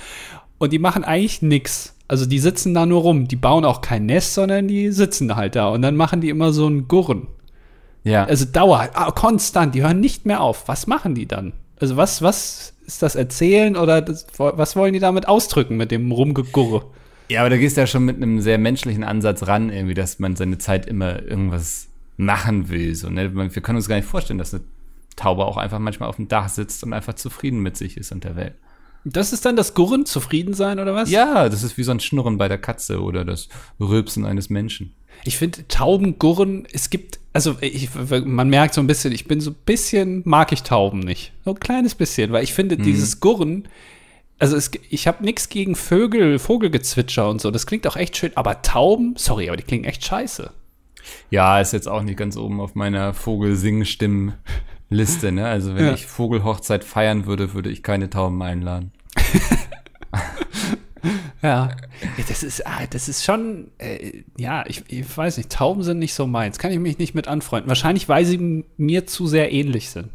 [0.57, 1.95] Und die machen eigentlich nix.
[2.07, 3.27] Also die sitzen da nur rum.
[3.27, 5.69] Die bauen auch kein Nest, sondern die sitzen halt da.
[5.69, 7.27] Und dann machen die immer so ein Gurren.
[8.05, 8.23] Ja.
[8.23, 10.67] Also Dauer, ah, konstant, die hören nicht mehr auf.
[10.67, 11.53] Was machen die dann?
[11.79, 16.11] Also was, was ist das Erzählen oder das, was wollen die damit ausdrücken mit dem
[16.11, 16.85] Rumgegurre?
[17.29, 20.19] Ja, aber da gehst du ja schon mit einem sehr menschlichen Ansatz ran, irgendwie, dass
[20.19, 22.93] man seine Zeit immer irgendwas machen will.
[22.93, 23.33] So, ne?
[23.33, 24.63] Wir können uns gar nicht vorstellen, dass eine
[25.15, 28.23] Taube auch einfach manchmal auf dem Dach sitzt und einfach zufrieden mit sich ist und
[28.23, 28.53] der Welt.
[29.07, 31.09] Das ist dann das Gurren, zufrieden sein oder was?
[31.11, 33.47] Ja, das ist wie so ein Schnurren bei der Katze oder das
[33.79, 34.93] Rülpsen eines Menschen.
[35.23, 37.89] Ich finde Tauben gurren, es gibt, also ich,
[38.25, 41.31] man merkt so ein bisschen, ich bin so ein bisschen, mag ich Tauben nicht.
[41.45, 43.67] So ein kleines bisschen, weil ich finde dieses Gurren,
[44.39, 48.31] also es, ich habe nichts gegen Vögel, Vogelgezwitscher und so, das klingt auch echt schön,
[48.35, 50.51] aber Tauben, sorry, aber die klingen echt scheiße.
[51.29, 53.13] Ja, ist jetzt auch nicht ganz oben auf meiner
[54.09, 55.47] Vogelsingen-Stimmen-Liste, ne?
[55.47, 55.93] Also wenn Ja.
[55.93, 58.91] ich Vogelhochzeit feiern würde, würde ich keine Tauben einladen.
[61.43, 61.69] Ja,
[62.27, 66.15] das ist, ah, das ist schon, äh, ja, ich, ich weiß nicht, Tauben sind nicht
[66.15, 67.67] so meins, kann ich mich nicht mit anfreunden.
[67.69, 70.09] Wahrscheinlich, weil sie mir zu sehr ähnlich sind.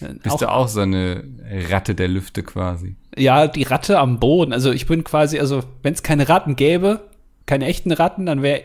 [0.00, 1.24] Äh, Bist auch- du auch so eine
[1.68, 2.96] Ratte der Lüfte quasi?
[3.18, 4.54] Ja, die Ratte am Boden.
[4.54, 7.00] Also ich bin quasi, also wenn es keine Ratten gäbe,
[7.44, 8.62] keine echten Ratten, dann wäre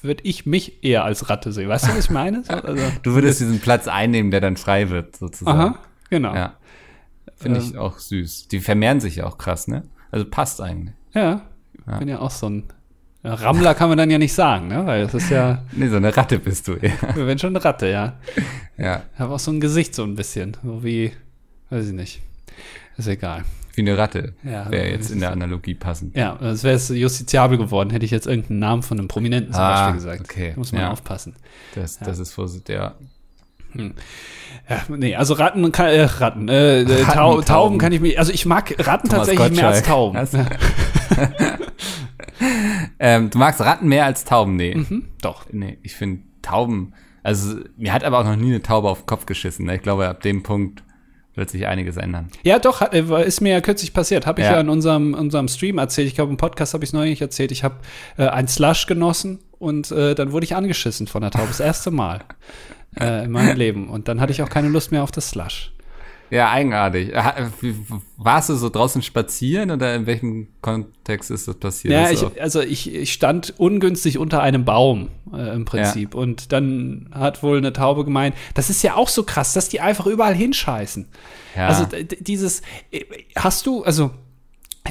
[0.00, 1.68] würde ich mich eher als Ratte sehen.
[1.68, 2.44] Weißt du, was ich meine?
[2.44, 5.58] So, also, Du würdest diesen Platz einnehmen, der dann frei wird, sozusagen.
[5.58, 5.78] aha,
[6.08, 6.34] genau.
[6.36, 6.54] Ja.
[7.38, 7.42] Ja.
[7.42, 7.78] Finde ich Ähm.
[7.78, 8.48] auch süß.
[8.48, 9.84] Die vermehren sich ja auch krass, ne?
[10.10, 10.94] Also passt eigentlich.
[11.14, 11.42] ja,
[11.98, 12.64] bin ja auch so ein
[13.24, 14.86] ja, Rammler kann man dann ja nicht sagen, ne?
[14.86, 16.92] Weil das ist ja, Nee, so eine Ratte bist du wir
[17.26, 18.16] werden schon eine Ratte, ja.
[18.78, 19.02] Ja.
[19.14, 21.12] Ich habe auch so ein Gesicht so ein bisschen, so wie,
[21.70, 22.22] weiß ich nicht.
[22.96, 23.44] Ist egal.
[23.74, 24.34] Wie eine Ratte.
[24.44, 26.16] Ja, Wäre das jetzt in der Analogie passend.
[26.16, 29.62] Ja, es wäre jetzt justiziabel geworden, hätte ich jetzt irgendeinen Namen von einem Prominenten zum
[29.62, 30.20] Ah, Beispiel gesagt.
[30.22, 30.90] okay, Muss man ja.
[30.92, 31.34] aufpassen.
[31.74, 32.94] Das, das ist Vorsicht, ja.
[33.74, 37.44] Ja, nee, also Ratten, kann, äh, Ratten, äh, äh, Ratten, Tau Tauben.
[37.46, 37.78] Tauben.
[37.78, 39.86] kann ich mich, also ich mag Ratten Thomas tatsächlich mehr als Gottschalk.
[39.86, 40.18] Tauben.
[40.18, 40.32] Was?
[43.00, 44.56] Ähm, du magst Ratten mehr als Tauben?
[44.56, 44.74] Nee.
[44.74, 45.46] Hm, Doch.
[45.50, 49.06] Nee, ich finde Tauben, also mir hat aber auch noch nie eine Taube auf den
[49.06, 49.66] Kopf geschissen.
[49.66, 49.76] Ne?
[49.76, 50.82] Ich glaube, ab dem Punkt
[51.34, 52.28] wird sich einiges ändern.
[52.44, 54.26] Ja, doch, hat, äh, ist mir ja kürzlich passiert.
[54.26, 54.60] Habe ich ja, Ja.
[54.60, 56.08] in unserem, unserem Stream erzählt.
[56.08, 57.52] Ich glaube, im Podcast habe ich es neulich erzählt.
[57.52, 57.76] Ich habe
[58.16, 61.48] äh, ein Slush genossen und äh, dann wurde ich angeschissen von der Taube.
[61.48, 62.20] Das erste Mal
[63.00, 63.88] äh, in meinem Leben.
[63.88, 65.72] Und dann hatte ich auch keine Lust mehr auf das Slush.
[66.30, 67.12] Ja, eigenartig.
[67.62, 67.74] Wie-
[68.18, 71.94] Warst du so draußen spazieren oder in welchem Kontext ist das passiert?
[71.94, 76.14] Ja, ich, also ich, ich stand ungünstig unter einem Baum äh, im Prinzip.
[76.14, 79.80] Und dann hat wohl eine Taube gemeint, das ist ja auch so krass, dass die
[79.80, 81.08] einfach überall hinscheißen.
[81.56, 81.68] Ja.
[81.68, 81.86] Also
[82.20, 84.10] dieses, äh, hast du, also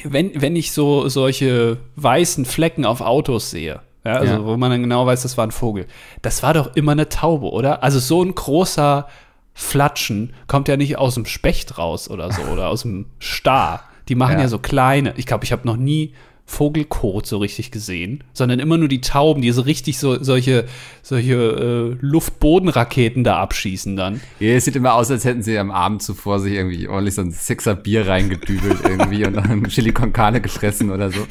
[0.03, 4.45] wenn, wenn ich so solche weißen Flecken auf Autos sehe, ja, also Ja.
[4.45, 5.85] wo man dann genau weiß, das war ein Vogel,
[6.21, 7.83] das war doch immer eine Taube, oder?
[7.83, 9.07] Also so ein großer
[9.53, 13.81] Flatschen kommt ja nicht aus dem Specht raus oder so oder aus dem Star.
[14.07, 14.47] Die machen ja, Ja.
[14.47, 15.13] so kleine.
[15.17, 16.13] Ich glaube, ich habe noch nie
[16.49, 20.65] Vogelkot so richtig gesehen, sondern immer nur die Tauben, die so richtig so solche
[21.03, 24.21] solche äh, Luftbodenraketen da abschießen dann.
[24.39, 27.21] Ja, es sieht immer aus, als hätten sie am Abend zuvor sich irgendwie ordentlich so
[27.21, 31.19] ein Sixer Bier reingedübelt irgendwie und dann Chili con Carne gefressen oder so.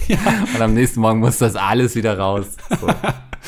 [0.54, 2.46] Und am nächsten Morgen muss das alles wieder raus.
[2.80, 2.88] So.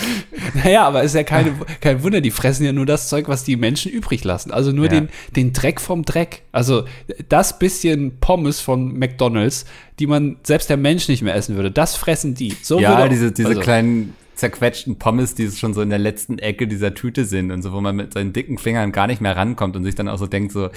[0.54, 3.56] Naja, aber ist ja keine, kein Wunder, die fressen ja nur das Zeug, was die
[3.56, 4.50] Menschen übrig lassen.
[4.50, 4.90] Also nur Ja.
[4.92, 6.42] den, den Dreck vom Dreck.
[6.52, 6.84] Also
[7.28, 9.66] das bisschen Pommes von McDonalds,
[9.98, 12.54] die man selbst der Mensch nicht mehr essen würde, das fressen die.
[12.62, 16.38] So Ja, würde- diese, diese also, kleinen zerquetschten Pommes, die schon so in der letzten
[16.38, 19.36] Ecke dieser Tüte sind und so, wo man mit seinen dicken Fingern gar nicht mehr
[19.36, 20.70] rankommt und sich dann auch so denkt, so,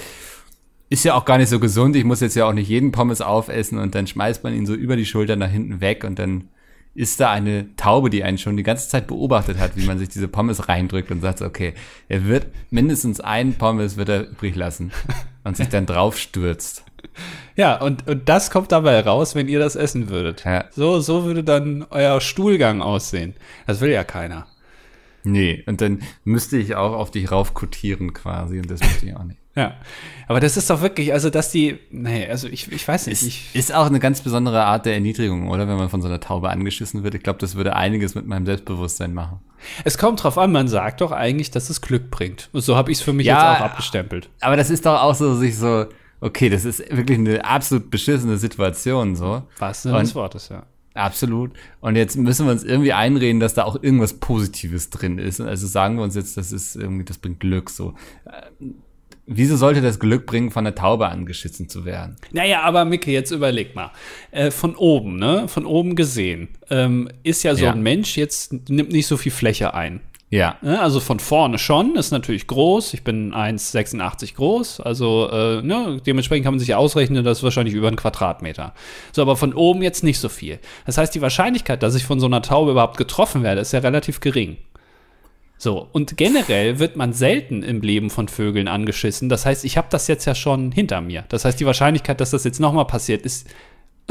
[0.90, 3.22] ist ja auch gar nicht so gesund, ich muss jetzt ja auch nicht jeden Pommes
[3.22, 6.46] aufessen und dann schmeißt man ihn so über die Schulter nach hinten weg und dann
[6.94, 10.10] ist da eine Taube, die einen schon die ganze Zeit beobachtet hat, wie man sich
[10.10, 11.74] diese Pommes reindrückt und sagt, okay,
[12.10, 14.92] er wird mindestens einen Pommes wird er übrig lassen
[15.44, 16.84] und sich dann drauf stürzt.
[17.56, 20.44] Ja, und, und das kommt dabei raus, wenn ihr das essen würdet.
[20.46, 20.66] Ja.
[20.72, 23.36] So, so würde dann euer Stuhlgang aussehen.
[23.68, 24.48] Das will ja keiner.
[25.24, 29.24] Nee, und dann müsste ich auch auf dich raufkotieren quasi und das möchte ich auch
[29.24, 29.41] nicht.
[29.56, 29.76] Ja.
[30.28, 33.28] Aber das ist doch wirklich, also dass die, nee, also ich, ich weiß nicht, Ist,
[33.28, 35.68] ich, ist auch eine ganz besondere Art der Erniedrigung, oder?
[35.68, 37.16] Wenn man von so einer Taube angeschissen wird.
[37.16, 39.40] Ich glaube, das würde einiges mit meinem Selbstbewusstsein machen.
[39.84, 42.50] es kommt drauf an, man sagt doch eigentlich, dass es Glück bringt.
[42.54, 43.52] Und so habe ich es für mich Ja.
[43.52, 44.30] jetzt auch abgestempelt.
[44.40, 45.86] Aber das ist doch auch so, sich so,
[46.22, 49.44] okay, das ist wirklich eine absolut beschissene Situation, so.
[49.60, 50.64] Was denn des Wortes, ja.
[50.94, 51.52] Absolut.
[51.80, 55.40] Und jetzt müssen wir uns irgendwie einreden, dass da auch irgendwas Positives drin ist.
[55.40, 57.94] Also sagen wir uns jetzt, das ist irgendwie, das bringt Glück, so.
[59.34, 62.15] Wieso sollte das Glück bringen, von einer Taube angeschissen zu werden?
[62.32, 63.91] Naja, aber Micke, jetzt überleg mal.
[64.32, 65.48] Äh, von oben, ne?
[65.48, 67.72] Von oben gesehen, ähm, ist ja so Ja.
[67.72, 70.02] ein Mensch jetzt, nimmt nicht so viel Fläche ein.
[70.30, 70.56] Ja.
[70.62, 70.80] Ne?
[70.80, 72.94] Also von vorne schon, ist natürlich groß.
[72.94, 74.80] Ich bin 1,86 groß.
[74.80, 78.74] Also äh, ne, dementsprechend kann man sich ja ausrechnen, das ist wahrscheinlich über einen Quadratmeter.
[79.12, 80.60] So, aber von oben jetzt nicht so viel.
[80.86, 83.80] Das heißt, die Wahrscheinlichkeit, dass ich von so einer Taube überhaupt getroffen werde, ist ja
[83.80, 84.56] relativ gering.
[85.62, 89.30] So, und generell wird man selten im Leben von Vögeln angeschissen.
[89.30, 91.24] Das heißt, ich habe das jetzt ja schon hinter mir.
[91.30, 93.47] Das heißt, die Wahrscheinlichkeit, dass das jetzt nochmal passiert, ist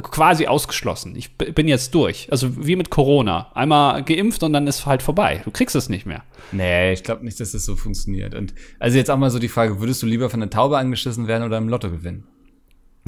[0.00, 1.16] quasi ausgeschlossen.
[1.16, 2.28] Ich bin jetzt durch.
[2.30, 3.50] Also wie mit Corona.
[3.52, 5.42] Einmal geimpft und dann ist halt vorbei.
[5.44, 6.22] Du kriegst es nicht mehr.
[6.52, 8.36] Nee, ich glaube nicht, dass das so funktioniert.
[8.36, 11.26] Und also jetzt auch mal so die Frage, würdest du lieber von einer Taube angeschissen
[11.26, 12.28] werden oder im Lotto gewinnen?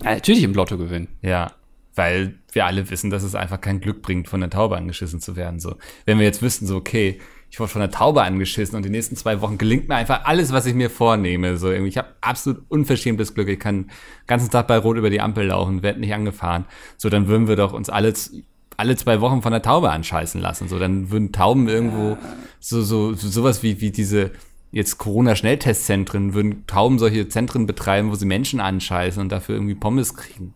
[0.03, 1.07] Ja, natürlich im Lotto gewinnen.
[1.23, 1.53] Ja,
[1.95, 5.37] weil wir alle wissen, dass es einfach kein Glück bringt, von einer Taube angeschissen zu
[5.37, 5.61] werden.
[5.61, 5.77] So,
[6.07, 7.21] wenn wir jetzt wüssten, so okay,
[7.53, 10.53] ich wurde von einer Taube angeschissen und die nächsten zwei Wochen gelingt mir einfach alles,
[10.55, 11.59] was ich mir vornehme.
[11.59, 13.47] So irgendwie, ich habe absolut unverschämtes Glück.
[13.49, 13.91] Ich kann den
[14.27, 16.65] ganzen Tag bei Rot über die Ampel laufen, werde nicht angefahren.
[16.97, 18.43] So, dann würden wir doch uns alle z-
[18.79, 20.67] alle zwei Wochen von der Taube anscheißen lassen.
[20.67, 22.17] So, dann würden Tauben irgendwo
[22.59, 24.31] so so so sowas wie wie diese
[24.71, 30.15] jetzt Corona-Schnelltestzentren würden Tauben solche Zentren betreiben, wo sie Menschen anscheißen und dafür irgendwie Pommes
[30.17, 30.55] kriegen.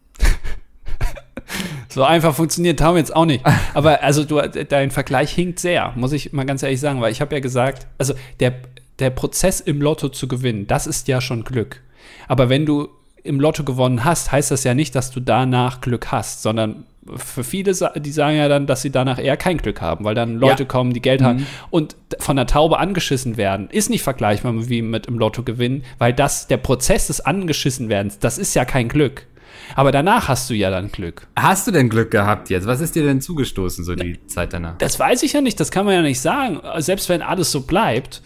[1.96, 3.42] So einfach funktioniert Taum jetzt auch nicht.
[3.74, 4.36] Aber also du,
[4.68, 7.86] dein Vergleich hinkt sehr, muss ich mal ganz ehrlich sagen, weil ich habe ja gesagt,
[7.96, 8.52] also der,
[8.98, 11.80] der Prozess im Lotto zu gewinnen, das ist ja schon Glück.
[12.28, 12.88] Aber wenn du
[13.24, 16.84] im Lotto gewonnen hast, heißt das ja nicht, dass du danach Glück hast, sondern
[17.16, 20.34] für viele, die sagen ja dann, dass sie danach eher kein Glück haben, weil dann
[20.36, 20.68] Leute Ja.
[20.68, 24.82] kommen, die Geld haben und d- von der Taube angeschissen werden, ist nicht vergleichbar wie
[24.82, 29.26] mit im Lotto gewinnen, weil das, der Prozess des Angeschissen-Werdens, das ist ja kein Glück.
[29.74, 31.26] Aber danach hast du ja dann Glück.
[31.36, 32.66] Hast du denn Glück gehabt jetzt?
[32.66, 34.78] Was ist dir denn zugestoßen, so die Zeit danach?
[34.78, 36.60] Das weiß ich ja nicht, das kann man ja nicht sagen.
[36.78, 38.22] Selbst wenn alles so bleibt,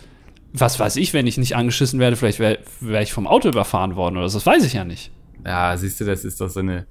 [0.52, 3.96] was weiß ich, wenn ich nicht angeschissen werde, vielleicht wäre wär ich vom Auto überfahren
[3.96, 5.10] worden oder so, das weiß ich ja nicht.
[5.44, 6.86] Ja, siehst du, das ist doch so eine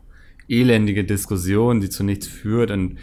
[0.47, 2.97] elendige Diskussion, die zu nichts führt und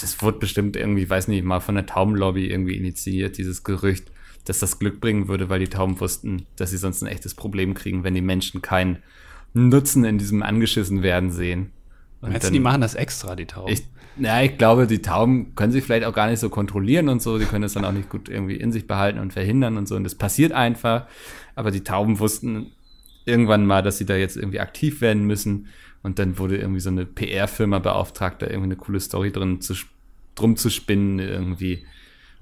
[0.00, 4.10] das wurde bestimmt irgendwie, weiß nicht, mal von der Taubenlobby irgendwie initiiert, dieses Gerücht,
[4.46, 7.74] dass das Glück bringen würde, weil die Tauben wussten, dass sie sonst ein echtes Problem
[7.74, 9.02] kriegen, wenn die Menschen keinen
[9.52, 11.70] Nutzen in diesem angeschissen werden sehen.
[12.20, 13.72] Und Meinst du, dann- die machen das extra, die Tauben?
[13.72, 13.82] Ich,
[14.18, 17.38] ja, ich glaube, die Tauben können sich vielleicht auch gar nicht so kontrollieren und so.
[17.38, 19.96] Die können es dann auch nicht gut irgendwie in sich behalten und verhindern und so.
[19.96, 21.06] Und das passiert einfach.
[21.54, 22.72] Aber die Tauben wussten
[23.24, 25.68] irgendwann mal, dass sie da jetzt irgendwie aktiv werden müssen.
[26.02, 29.74] Und dann wurde irgendwie so eine PR-Firma beauftragt, da irgendwie eine coole Story drin zu,
[30.34, 31.84] drum zu spinnen irgendwie.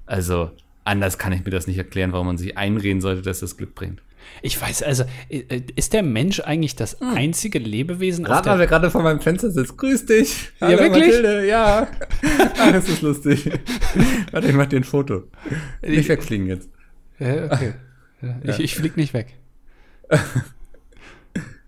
[0.05, 0.51] Also,
[0.85, 3.75] anders kann ich mir das nicht erklären, warum man sich einreden sollte, dass das Glück
[3.75, 4.01] bringt.
[4.41, 8.59] Ich weiß, also, äh, ist der Mensch eigentlich das einzige Lebewesen auf Rat mal, der
[8.59, 9.77] wer gerade vor meinem Fenster sitzt.
[9.77, 10.51] Grüß dich.
[10.61, 10.89] Ja, wirklich?
[10.91, 11.47] Mathilde.
[11.47, 11.87] Ja.
[12.57, 13.51] Ach, das ist lustig.
[14.31, 15.23] Warte, ich mach dir ein Foto.
[15.81, 16.69] Nicht wegfliegen jetzt.
[17.19, 17.73] Ja, okay.
[18.21, 19.27] Ja, ich, ich flieg nicht weg.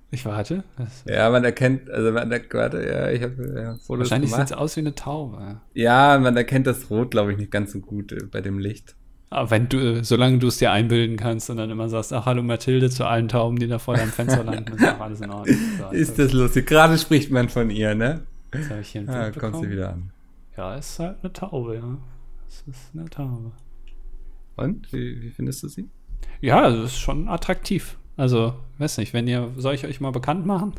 [0.10, 0.66] Ich warte.
[0.78, 4.50] Das, Ja, man erkennt, also man erkennt, warte, ja, ich habe ja, Fotos wahrscheinlich gemacht.
[4.50, 5.62] sieht's aus wie eine Taube.
[5.74, 8.98] Ja, man erkennt das Rot, glaube ich, nicht ganz so gut äh, bei dem Licht.
[9.32, 12.44] Aber wenn du, solange du es dir einbilden kannst und dann immer sagst, ach hallo
[12.44, 15.58] Mathilde zu allen Tauben, die da vor deinem Fenster landen, ist auch alles in Ordnung.
[15.80, 16.68] So, Ist das lustig?
[16.68, 18.24] Gerade spricht man von ihr, ne?
[18.54, 20.12] Jetzt habe ich hier ein Ah, Bild kommt sie wieder an.
[20.58, 21.98] Ja, ist halt eine Taube, ja.
[22.50, 23.54] Es ist eine Taube.
[24.58, 24.92] Und?
[24.92, 25.88] Wie, wie findest du sie?
[26.42, 27.98] Ja, also ist schon attraktiv.
[28.18, 30.74] Also, weiß nicht, wenn ihr, soll ich euch mal bekannt machen?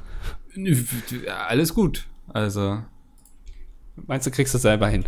[1.48, 2.06] Alles gut.
[2.28, 2.82] Also,
[4.06, 5.04] Meinst du, kriegst du es selber hin?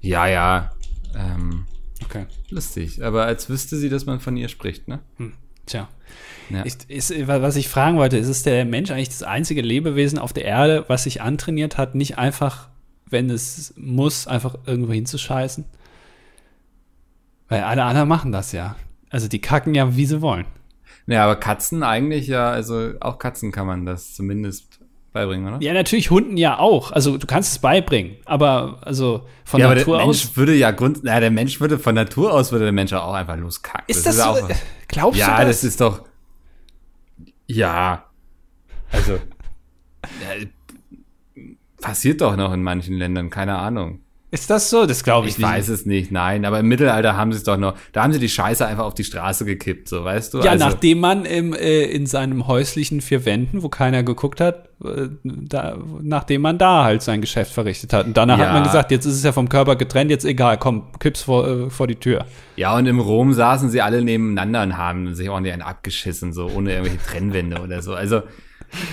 [0.00, 0.70] ja, ja.
[1.14, 1.66] Ähm,
[2.08, 2.26] Okay.
[2.50, 3.04] lustig.
[3.04, 5.00] Aber als wüsste sie, dass man von ihr spricht, ne?
[5.16, 5.34] Hm.
[5.66, 5.88] Tja.
[6.50, 6.64] Ja.
[6.64, 10.32] Ich, ist, was ich fragen wollte, ist es der Mensch eigentlich das einzige Lebewesen auf
[10.32, 12.68] der Erde, was sich antrainiert hat, nicht einfach,
[13.06, 15.66] wenn es muss, einfach irgendwo hinzuscheißen?
[17.48, 18.76] Weil alle anderen machen das ja.
[19.10, 20.46] Also die kacken ja, wie sie wollen.
[21.06, 24.77] Ja, aber Katzen eigentlich ja, also auch Katzen kann man das zumindest
[25.12, 25.62] beibringen, oder?
[25.62, 26.92] Ja, natürlich Hunden ja auch.
[26.92, 30.36] Also du kannst es beibringen, aber also von Ja, aber der Natur Mensch aus.
[30.36, 33.36] würde ja Grund, na, der Mensch würde von Natur aus würde der Mensch auch einfach
[33.36, 33.84] loskacken.
[33.86, 34.44] Ist das, ja so?
[34.44, 34.50] auch,
[34.88, 36.02] Glaubst Ja, du das ist doch.
[37.46, 38.04] Ja.
[38.92, 39.12] Also.
[40.02, 40.46] ja,
[41.80, 44.00] passiert doch noch in manchen Ländern, keine Ahnung.
[44.30, 44.84] Ist das so?
[44.84, 45.48] Das glaube ich, Ich nicht.
[45.48, 48.18] weiß es nicht, nein, aber im Mittelalter haben sie es doch noch, da haben sie
[48.18, 50.40] die Scheiße einfach auf die Straße gekippt, so weißt du?
[50.42, 54.68] Ja, also, nachdem man im, äh, in seinem häuslichen vier Wänden, wo keiner geguckt hat,
[54.84, 58.04] äh, da, nachdem man da halt sein Geschäft verrichtet hat.
[58.06, 58.46] Und danach Ja.
[58.48, 61.48] hat man gesagt, jetzt ist es ja vom Körper getrennt, jetzt egal, komm, kipp's vor,
[61.48, 62.26] äh, vor die Tür.
[62.56, 66.50] Ja, und im Rom saßen sie alle nebeneinander und haben sich ordentlich einen abgeschissen, so
[66.54, 67.94] ohne irgendwelche Trennwände oder so.
[67.94, 68.20] Also,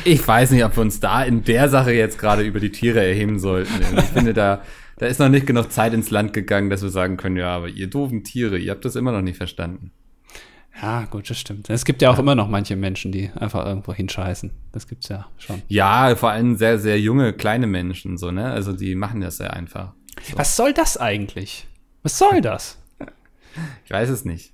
[0.06, 3.06] ich weiß nicht, ob wir uns da in der Sache jetzt gerade über die Tiere
[3.06, 3.74] erheben sollten.
[3.98, 4.62] Ich finde, da,
[4.98, 7.70] da ist noch nicht genug Zeit ins Land gegangen, dass wir sagen können, ja, aber
[7.70, 9.92] ihr doofen Tiere, ihr habt das immer noch nicht verstanden.
[10.82, 11.70] Ja, gut, das stimmt.
[11.70, 14.52] Es gibt ja auch immer noch manche Menschen, die einfach irgendwo hinscheißen.
[14.74, 15.62] Das gibt's ja schon.
[15.70, 18.52] Ja, vor allem sehr, sehr junge, kleine Menschen, so, ne?
[18.52, 19.94] Also, die machen das sehr einfach.
[20.36, 21.68] Was soll das eigentlich?
[22.04, 22.78] Was soll das?
[23.86, 24.52] Ich weiß es nicht.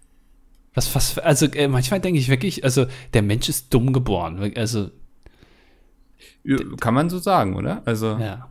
[0.75, 4.53] Was, was, also äh, manchmal denke ich wirklich, also der Mensch ist dumm geboren.
[4.55, 4.91] Also,
[6.43, 7.81] Ja, Kann man so sagen, oder?
[7.85, 8.50] Also, ja.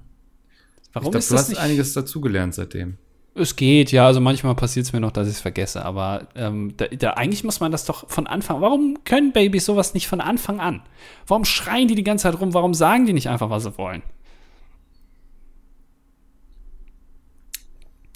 [0.90, 1.58] Ich Warum glaube, ist du das hast nicht?
[1.60, 2.96] einiges dazugelernt seitdem.
[3.34, 6.74] Es geht, ja, also manchmal passiert es mir noch, dass ich es vergesse, aber ähm,
[6.76, 8.60] da, da, eigentlich muss man das doch von Anfang.
[8.60, 10.82] Warum können Babys sowas nicht von Anfang an?
[11.28, 12.54] Warum schreien die die ganze Zeit rum?
[12.54, 14.02] Warum sagen die nicht einfach, was sie wollen?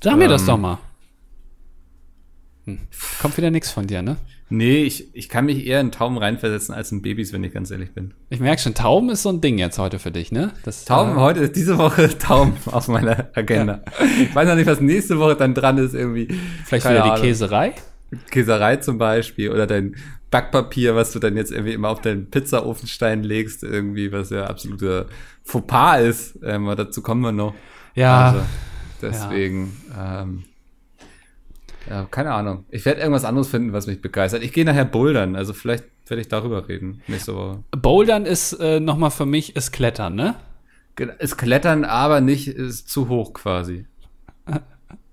[0.03, 0.47] Sag mir das Ähm.
[0.49, 0.79] doch mal.
[2.65, 2.79] Hm.
[3.21, 4.17] Kommt wieder nichts von dir, ne?
[4.51, 7.71] Nee, ich, ich kann mich eher in Tauben reinversetzen als in Babys, wenn ich ganz
[7.71, 8.15] ehrlich bin.
[8.31, 10.53] Ich merke schon, Tauben ist so ein Ding jetzt heute für dich, ne?
[10.65, 13.83] Das, Tauben, äh, heute, diese Woche Tauben auf meiner Agenda.
[14.21, 16.29] Ich weiß noch nicht, was nächste Woche dann dran ist, irgendwie.
[16.65, 17.25] vielleicht keine wieder die Ahnung.
[17.25, 17.73] Käserei.
[18.31, 19.97] Käserei zum Beispiel oder dein
[20.31, 25.07] Backpapier, was du dann jetzt irgendwie immer auf deinen Pizzaofenstein legst, irgendwie, was ja absoluter
[25.43, 26.39] Fauxpas ist.
[26.45, 27.55] Ähm, aber dazu kommen wir noch.
[27.95, 28.41] Ja, Also,
[29.01, 30.45] deswegen, ähm,
[31.89, 32.65] ja, keine Ahnung.
[32.71, 34.43] Ich werde irgendwas anderes finden, was mich begeistert.
[34.43, 37.65] Ich gehe nachher bouldern, also vielleicht werde ich darüber reden nächste Woche.
[37.73, 40.35] Bouldern ist äh, nochmal für mich ist Klettern, ne?
[41.19, 43.87] Ist Klettern, aber nicht ist zu hoch quasi.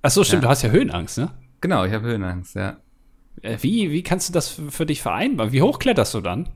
[0.04, 0.48] Ach so, stimmt, Ja.
[0.48, 1.32] du hast ja Höhenangst, ne?
[1.62, 2.78] Genau, ich habe Höhenangst, ja.
[3.42, 5.52] Äh, Wie, wie kannst du das für dich vereinbaren?
[5.52, 6.50] Wie hoch kletterst du dann?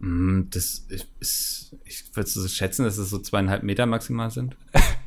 [0.00, 4.56] Mm, Das ist, ich würde so schätzen, dass es so zweieinhalb Meter maximal sind.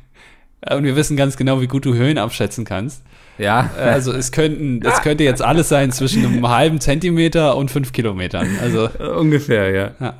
[0.62, 3.02] Äh, Und wir wissen ganz genau, wie gut du Höhen abschätzen kannst.
[3.38, 7.70] Ja, Äh, Also es könnten, es könnte jetzt alles sein zwischen einem halben Zentimeter und
[7.70, 8.48] fünf Kilometern.
[8.60, 9.90] Also, ungefähr, ja.
[10.00, 10.14] ja.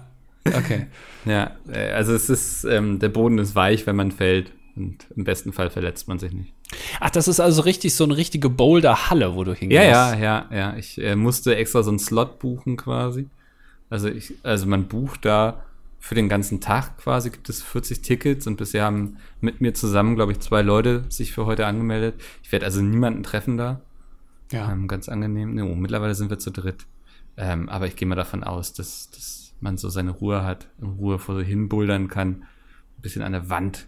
[0.47, 0.87] Okay.
[1.25, 4.51] Ja, äh, also es ist, ähm, der Boden ist weich, wenn man fällt.
[4.75, 6.53] Und im besten Fall verletzt man sich nicht.
[6.99, 9.83] Ach, das ist also richtig so eine richtige Boulder-Halle, wo du hingehst.
[9.85, 10.77] Ja, ja, ja, ja.
[10.79, 13.27] Ich äh, musste extra so einen Slot buchen quasi.
[13.91, 15.63] Also ich, also man bucht da
[16.03, 20.17] für den ganzen Tag quasi, gibt es 40 Tickets und bisher haben mit mir zusammen,
[20.17, 22.21] glaube ich, zwei Leute sich für heute angemeldet.
[22.43, 23.81] Ich werde also niemanden treffen da.
[24.51, 24.71] Ja.
[24.73, 25.55] Ähm, ganz angenehm.
[25.55, 26.87] No, mittlerweile sind wir zu dritt.
[27.37, 30.89] Ähm, aber ich gehe mal davon aus, dass, dass man so seine Ruhe hat, in
[30.89, 32.43] Ruhe vor sich hin bouldern kann,
[32.99, 33.87] ein bisschen an der Wand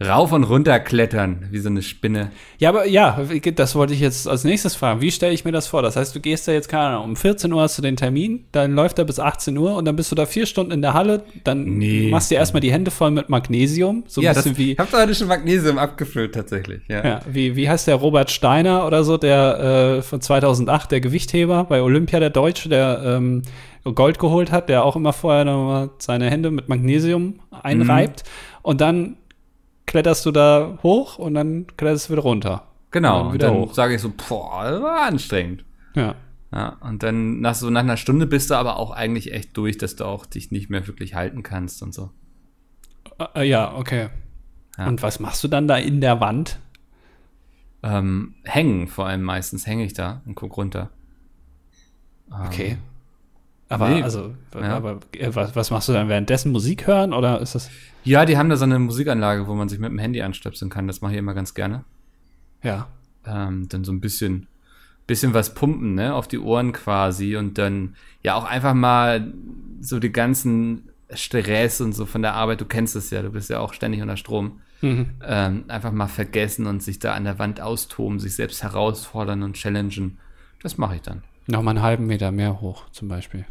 [0.00, 2.30] rauf und runter klettern, wie so eine Spinne.
[2.58, 3.18] Ja, aber ja,
[3.54, 5.00] das wollte ich jetzt als nächstes fragen.
[5.00, 5.82] Wie stelle ich mir das vor?
[5.82, 8.44] Das heißt, du gehst da jetzt, keine Ahnung, um 14 Uhr hast du den Termin,
[8.52, 10.94] dann läuft er bis 18 Uhr und dann bist du da vier Stunden in der
[10.94, 12.10] Halle, dann Nee.
[12.10, 14.72] machst du dir erstmal die Hände voll mit Magnesium, so ein ja, bisschen das, wie,
[14.72, 16.82] ich habe heute schon Magnesium abgefüllt, tatsächlich.
[16.88, 17.04] Ja.
[17.04, 21.64] ja, wie, wie heißt der Robert Steiner oder so, der äh, von 2008, der Gewichtheber
[21.64, 23.42] bei Olympia, der Deutsche, der ähm,
[23.94, 28.22] Gold geholt hat, der auch immer vorher nochmal seine Hände mit Magnesium einreibt
[28.62, 29.16] und dann
[29.88, 32.68] kletterst du da hoch und dann kletterst du wieder runter.
[32.92, 33.74] Genau, Und und wieder dann hoch.
[33.74, 35.64] sage ich so, boah, das war anstrengend.
[35.96, 36.14] Ja.
[36.52, 39.76] Ja, und dann nach so nach einer Stunde bist du aber auch eigentlich echt durch,
[39.76, 42.10] dass du auch dich nicht mehr wirklich halten kannst und so.
[43.34, 44.08] Äh, ja, okay.
[44.78, 44.86] Ja.
[44.86, 46.58] Und was machst du dann da in der Wand?
[47.82, 50.90] Ähm, hängen vor allem meistens hänge ich da und guck runter.
[52.32, 52.78] Ähm, Okay.
[53.68, 54.76] Aber nee, also, ja.
[54.76, 56.52] aber äh, was, was machst du dann währenddessen?
[56.52, 57.70] Musik hören oder ist das?
[58.04, 60.86] Ja, die haben da so eine Musikanlage, wo man sich mit dem Handy anstöpseln kann.
[60.86, 61.84] Das mache ich immer ganz gerne.
[62.62, 62.88] Ja.
[63.26, 64.46] ähm, dann so ein bisschen,
[65.06, 69.32] bisschen was pumpen, ne, auf die Ohren quasi und dann ja auch einfach mal
[69.80, 73.48] so die ganzen Stress und so von der Arbeit, du kennst es ja, du bist
[73.50, 75.06] ja auch ständig unter Strom, Mhm.
[75.26, 79.54] ähm, einfach mal vergessen und sich da an der Wand austoben, sich selbst herausfordern und
[79.56, 80.18] challengen.
[80.62, 81.22] Das mache ich dann.
[81.48, 83.44] Nochmal einen halben Meter mehr hoch, zum Beispiel.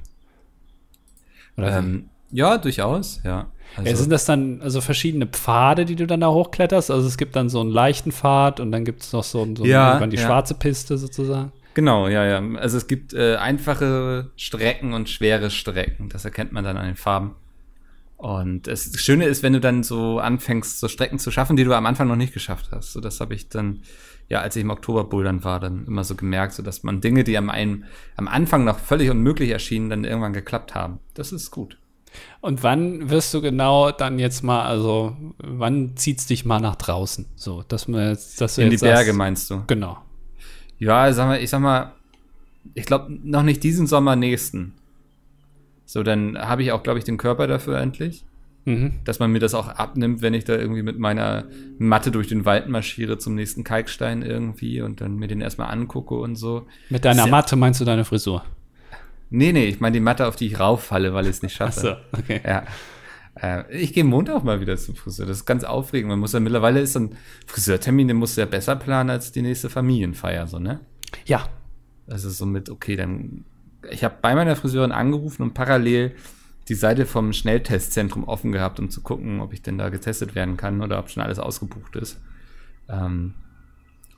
[1.58, 3.48] Ähm, ja, durchaus, ja.
[3.76, 6.90] Also, ja, sind das dann also verschiedene Pfade, die du dann da hochkletterst?
[6.90, 9.66] Also es gibt dann so einen leichten Pfad und dann gibt es noch so, so
[9.66, 10.26] Ja, irgendwann die ja.
[10.26, 11.52] schwarze Piste sozusagen.
[11.74, 12.42] Genau, ja, ja.
[12.58, 16.10] Also es gibt äh, einfache Strecken und schwere Strecken.
[16.10, 17.36] Das erkennt man dann an den Farben.
[18.18, 21.74] Und das Schöne ist, wenn du dann so anfängst, so Strecken zu schaffen, die du
[21.74, 22.94] am Anfang noch nicht geschafft hast.
[22.94, 23.84] So, das habe ich dann,
[24.30, 27.24] ja, als ich im Oktober bouldern war, dann immer so gemerkt, so dass man Dinge,
[27.24, 31.00] die am, einen, am Anfang noch völlig unmöglich erschienen, dann irgendwann geklappt haben.
[31.14, 31.78] Das ist gut.
[32.42, 37.26] Und wann wirst du genau dann jetzt mal, also wann zieht's dich mal nach draußen?
[37.36, 39.64] So, dass man jetzt, dass du In die jetzt sagst- Berge meinst du?
[39.68, 39.98] Genau.
[40.80, 41.94] Ja, sag mal, ich sag mal,
[42.74, 44.74] ich glaube noch nicht diesen Sommer, nächsten.
[45.86, 48.26] So, dann habe ich auch, glaube ich, den Körper dafür endlich.
[48.68, 48.96] Mhm.
[49.06, 51.46] dass man mir das auch abnimmt, wenn ich da irgendwie mit meiner
[51.80, 56.16] Matte durch den Wald marschiere zum nächsten Kalkstein irgendwie und dann mir den erstmal angucke
[56.16, 56.68] und so.
[56.90, 58.44] Mit deiner Sehr- Matte meinst du deine Frisur?
[59.30, 61.98] Nee, nee, ich meine die Matte, auf die ich rauffalle, weil ich es nicht schaffe.
[61.98, 62.42] Achso, okay.
[62.46, 62.64] Ja.
[63.40, 65.26] Äh, ich gehe Montag mal wieder zum Friseur.
[65.26, 66.10] Das ist ganz aufregend.
[66.10, 67.16] Man muss ja mittlerweile ist so ein
[67.46, 70.82] Friseurtermin, den musst du ja besser planen als die nächste Familienfeier, so, ne?
[71.26, 71.48] Ja.
[72.10, 73.46] Also so mit, okay, dann.
[73.92, 76.16] Ich habe bei meiner Friseurin angerufen und parallel
[76.70, 80.58] die Seite vom Schnelltestzentrum offen gehabt, um zu gucken, ob ich denn da getestet werden
[80.58, 82.20] kann oder ob schon alles ausgebucht ist.
[82.90, 83.34] Ähm,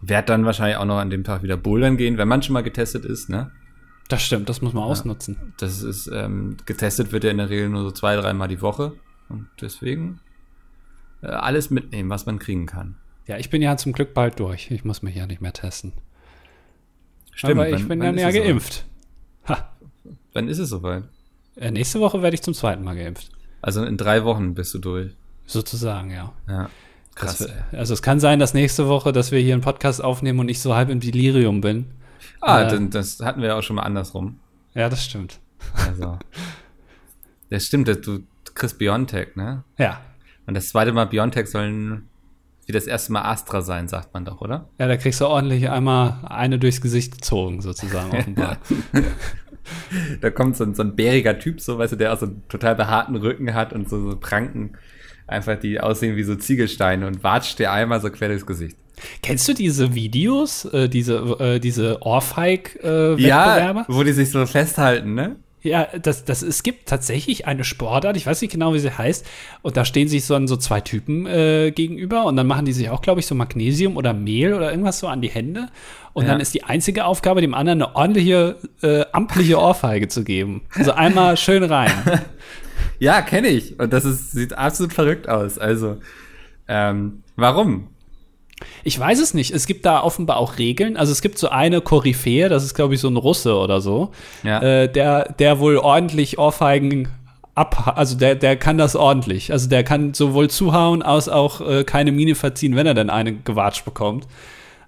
[0.01, 2.63] werd dann wahrscheinlich auch noch an dem Tag wieder bouldern gehen, wenn man schon mal
[2.63, 3.51] getestet ist, ne?
[4.07, 5.53] Das stimmt, das muss man ausnutzen.
[5.57, 8.93] Das ist, ähm, getestet wird ja in der Regel nur so zwei, dreimal die Woche.
[9.27, 10.19] Und deswegen
[11.21, 12.95] äh, alles mitnehmen, was man kriegen kann.
[13.27, 14.71] Ja, ich bin ja zum Glück bald durch.
[14.71, 15.93] Ich muss mich ja nicht mehr testen.
[17.33, 18.85] Stimmt, Aber ich wann- bin dann ja geimpft.
[19.47, 19.71] Ha.
[20.33, 21.03] Wann ist es soweit?
[21.55, 23.29] Äh, nächste Woche werde ich zum zweiten Mal geimpft.
[23.61, 25.11] Also in drei Wochen bist du durch.
[25.45, 26.31] Sozusagen, ja.
[26.47, 26.69] Ja.
[27.15, 27.39] Krass.
[27.41, 30.49] wir- also es kann sein, dass nächste Woche, dass wir hier einen Podcast aufnehmen und
[30.49, 31.85] ich so halb im Delirium bin.
[32.39, 32.69] Ah, Äh.
[32.69, 34.39] dann, das hatten wir ja auch schon mal andersrum.
[34.73, 35.39] Ja, das stimmt.
[35.75, 36.17] Also.
[37.49, 38.23] das stimmt, du
[38.53, 39.63] kriegst Biontech, ne?
[39.77, 39.99] Ja.
[40.47, 42.07] Und das zweite Mal Biontech sollen
[42.65, 44.69] wie das erste Mal Astra sein, sagt man doch, oder?
[44.77, 48.57] Ja, da kriegst du ordentlich einmal eine durchs Gesicht gezogen, sozusagen, offenbar.
[50.21, 52.43] Da kommt so ein, so ein bäriger Typ, so, weißt du, der auch so einen
[52.49, 54.77] total behaarten Rücken hat und so, so Pranken,
[55.27, 58.77] einfach die aussehen wie so Ziegelsteine und watscht dir einmal so quer durchs Gesicht.
[59.23, 63.79] Kennst du diese Videos, äh, diese, äh, diese Ohrfeig-Wettbewerbe?
[63.79, 65.37] Ja, wo die sich so festhalten, ne?
[65.61, 69.25] Ja, das, das, es gibt tatsächlich eine Sportart, ich weiß nicht genau, wie sie heißt,
[69.61, 72.89] und da stehen sich so, so zwei Typen äh, gegenüber und dann machen die sich
[72.89, 75.67] auch, glaube ich, so Magnesium oder Mehl oder irgendwas so an die Hände.
[76.13, 76.31] Und Ja.
[76.31, 80.61] dann ist die einzige Aufgabe, dem anderen eine ordentliche, äh, amtliche Ohrfeige zu geben.
[80.75, 81.91] Also einmal schön rein.
[83.01, 83.79] Ja, kenne ich.
[83.79, 85.57] Und das ist, sieht absolut verrückt aus.
[85.57, 85.97] Also,
[86.67, 87.87] ähm, warum?
[88.83, 89.51] Ich weiß es nicht.
[89.51, 90.97] Es gibt da offenbar auch Regeln.
[90.97, 94.11] Also es gibt so eine Koryphäe, das ist, glaube ich, so ein Russe oder so,
[94.43, 94.61] Ja.
[94.61, 97.07] äh, der, der wohl ordentlich Ohrfeigen
[97.55, 99.51] ab, also der, der kann das ordentlich.
[99.51, 103.33] Also der kann sowohl zuhauen als auch äh, keine Miene verziehen, wenn er dann eine
[103.33, 104.27] gewatscht bekommt.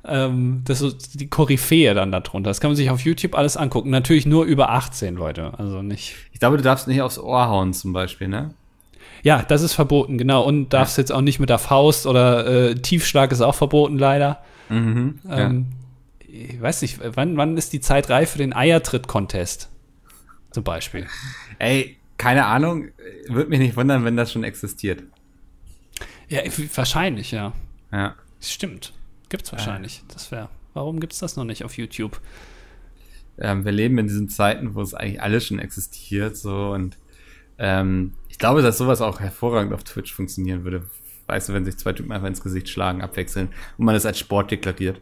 [0.06, 2.50] Ähm, das ist die Koryphäe dann darunter.
[2.50, 3.90] Das kann man sich auf YouTube alles angucken.
[3.92, 6.16] Natürlich nur über 18 Leute, also nicht.
[6.34, 8.54] Ich glaube, du darfst nicht aufs Ohr hauen, zum Beispiel, ne?
[9.24, 10.44] Ja, das ist verboten, genau.
[10.44, 14.42] Und darfst jetzt auch nicht mit der Faust oder äh, Tiefschlag ist auch verboten, leider.
[14.70, 15.20] Mhm.
[15.30, 15.68] Ähm,
[16.28, 19.70] Ich weiß nicht, wann, wann ist die Zeit reif für den Eiertritt-Contest?
[20.52, 21.08] Zum Beispiel.
[21.60, 22.90] Ey, keine Ahnung.
[23.28, 25.04] Würde mich nicht wundern, wenn das schon existiert.
[26.30, 26.42] Ja,
[26.76, 27.54] wahrscheinlich, ja.
[27.92, 28.16] Ja.
[28.40, 28.94] Stimmt.
[29.30, 30.04] Gibt's wahrscheinlich.
[30.08, 30.50] Das wäre.
[30.74, 32.20] Warum gibt's das noch nicht auf YouTube?
[33.38, 36.98] Ähm, wir leben in diesen Zeiten, wo es eigentlich alles schon existiert, so und
[37.58, 40.84] ähm, ich glaube, dass sowas auch hervorragend auf Twitch funktionieren würde.
[41.28, 44.18] Weißt du, wenn sich zwei Typen einfach ins Gesicht schlagen, abwechseln und man das als
[44.20, 45.00] Sport deklariert.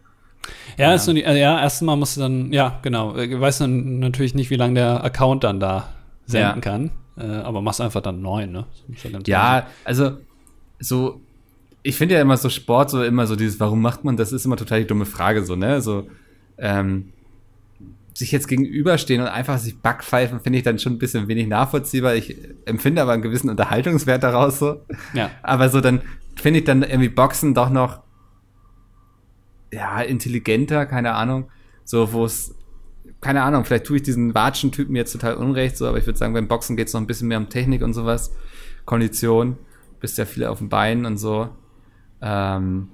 [0.77, 3.15] Ja, Ist nur die, äh, ja erstmal musst du dann, ja, genau.
[3.17, 5.93] Ich weiß dann natürlich nicht, wie lange der Account dann da
[6.25, 6.61] senden Ja.
[6.61, 6.91] kann.
[7.17, 8.65] Äh, aber machst einfach dann neu, ne?
[9.03, 10.17] Ja, Ja, also
[10.79, 11.19] so,
[11.83, 14.45] ich finde ja immer so Sport, so immer so dieses, warum macht man das, ist
[14.45, 15.81] immer total die dumme Frage, so, ne?
[15.81, 16.07] So,
[16.57, 17.11] ähm,
[18.13, 22.15] sich jetzt gegenüberstehen und einfach sich backpfeifen, finde ich dann schon ein bisschen wenig nachvollziehbar.
[22.15, 22.35] Ich
[22.65, 24.81] empfinde aber einen gewissen Unterhaltungswert daraus so.
[25.13, 25.31] Ja.
[25.41, 26.01] Aber so dann
[26.35, 28.01] finde ich dann irgendwie Boxen doch noch
[29.71, 31.49] ja, intelligenter, keine Ahnung.
[31.83, 32.55] So, wo es,
[33.21, 36.33] keine Ahnung, vielleicht tue ich diesen Watschen-Typen jetzt total unrecht, so, aber ich würde sagen,
[36.33, 38.33] beim Boxen geht es noch ein bisschen mehr um Technik und sowas.
[38.85, 39.57] Kondition,
[39.99, 41.49] bist ja viel auf dem Bein und so.
[42.21, 42.89] Ähm,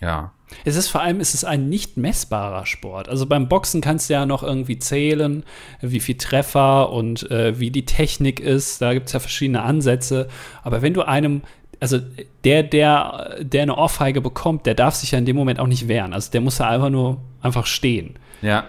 [0.00, 0.33] ja.
[0.64, 3.08] Es ist vor allem, es ist ein nicht messbarer Sport.
[3.08, 5.44] Also beim Boxen kannst du ja noch irgendwie zählen,
[5.80, 8.80] wie viel Treffer und äh, wie die Technik ist.
[8.80, 10.28] Da gibt es ja verschiedene Ansätze.
[10.62, 11.42] Aber wenn du einem,
[11.80, 11.98] also
[12.44, 15.88] der, der, der eine Ohrfeige bekommt, der darf sich ja in dem Moment auch nicht
[15.88, 16.12] wehren.
[16.12, 18.14] Also der muss ja einfach nur einfach stehen.
[18.42, 18.66] Ja.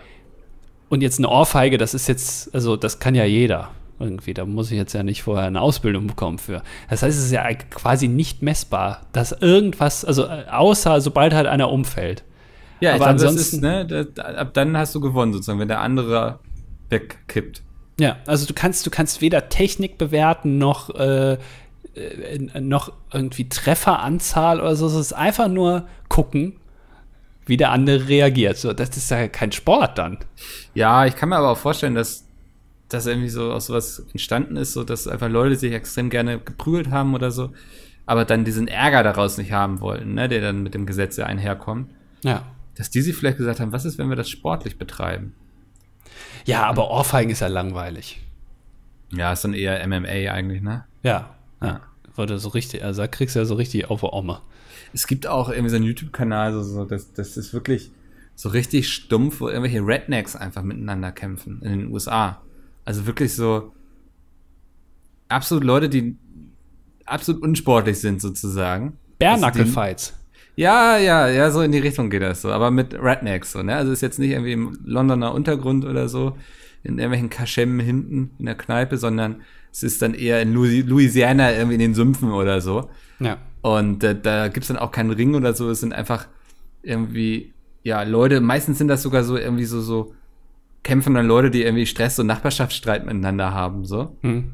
[0.90, 4.34] Und jetzt eine Ohrfeige, das ist jetzt, also das kann ja jeder irgendwie.
[4.34, 6.62] Da muss ich jetzt ja nicht vorher eine Ausbildung bekommen für.
[6.90, 11.48] Das heißt, es ist ja quasi nicht messbar, dass irgendwas, also äh, außer sobald halt
[11.48, 12.24] einer umfällt.
[12.82, 15.68] Ja, Aber glaube, das ansonsten- ist, ne, da, ab dann hast du gewonnen, sozusagen, wenn
[15.70, 16.40] der andere
[16.90, 17.62] wegkippt.
[18.00, 21.38] Ja, also du kannst, du kannst weder Technik bewerten noch, äh,
[21.96, 24.88] äh, noch irgendwie Trefferanzahl oder so.
[24.88, 26.58] Es ist einfach nur gucken,
[27.46, 28.58] wie der andere reagiert.
[28.58, 30.18] So, das ist ja kein Sport dann.
[30.74, 32.25] Ja, ich kann mir aber auch vorstellen, dass
[32.96, 36.90] das irgendwie so aus sowas entstanden ist, so dass einfach Leute sich extrem gerne geprügelt
[36.92, 37.52] haben oder so,
[38.06, 41.26] aber dann diesen Ärger daraus nicht haben wollten, ne, der dann mit dem Gesetz ja
[41.26, 41.92] einherkommt,
[42.24, 42.44] Ja.
[42.76, 45.34] dass die sich vielleicht gesagt haben, was ist, wenn wir das sportlich betreiben?
[46.46, 48.22] Ja, aber Ohrfeigen ist ja langweilig.
[49.12, 50.86] Ja, ist dann eher MMA eigentlich, ne?
[51.04, 51.36] Ja.
[51.62, 51.82] Ja.
[52.16, 54.42] Wurde so richtig, also da kriegst du ja so richtig auf die Omme.
[54.94, 57.92] Es gibt auch irgendwie so einen YouTube-Kanal, so, so das, das ist wirklich
[58.36, 62.42] so richtig stumpf, wo irgendwelche Rednecks einfach miteinander kämpfen in den USA.
[62.86, 63.74] Also wirklich so
[65.28, 66.16] absolut Leute, die
[67.06, 68.98] absolut unsportlich sind sozusagen.
[69.20, 70.14] Bärnackelfights.
[70.56, 73.76] Ja, ja, ja, so in die Richtung geht das so, aber mit Rednecks so, ne?
[73.76, 76.38] Also ist jetzt nicht irgendwie im Londoner Untergrund oder so,
[76.84, 81.52] in irgendwelchen Kaschemmen hinten in der Kneipe, sondern es ist dann eher in Louis- Louisiana
[81.54, 82.90] irgendwie in den Sümpfen oder so.
[83.20, 83.38] Ja.
[83.62, 85.70] Und äh, da gibt's dann auch keinen Ring oder so.
[85.70, 86.28] Es sind einfach
[86.84, 90.14] irgendwie, ja, Leute, meistens sind das sogar so irgendwie so, so
[90.86, 94.16] kämpfen dann Leute, die irgendwie Stress und Nachbarschaftsstreit miteinander haben, so.
[94.22, 94.52] Hm.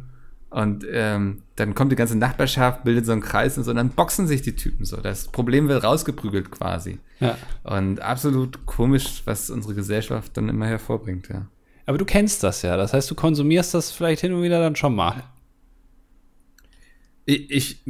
[0.49, 3.89] Und ähm, dann kommt die ganze Nachbarschaft, bildet so einen Kreis und so, und dann
[3.89, 4.97] boxen sich die Typen so.
[4.97, 6.99] Das Problem wird rausgeprügelt quasi.
[7.19, 7.38] Ja.
[7.63, 11.47] Und absolut komisch, was unsere Gesellschaft dann immer hervorbringt, ja.
[11.86, 12.77] Aber du kennst das ja.
[12.77, 15.23] Das heißt, du konsumierst das vielleicht hin und wieder dann schon mal.
[17.25, 17.84] Ich, ich,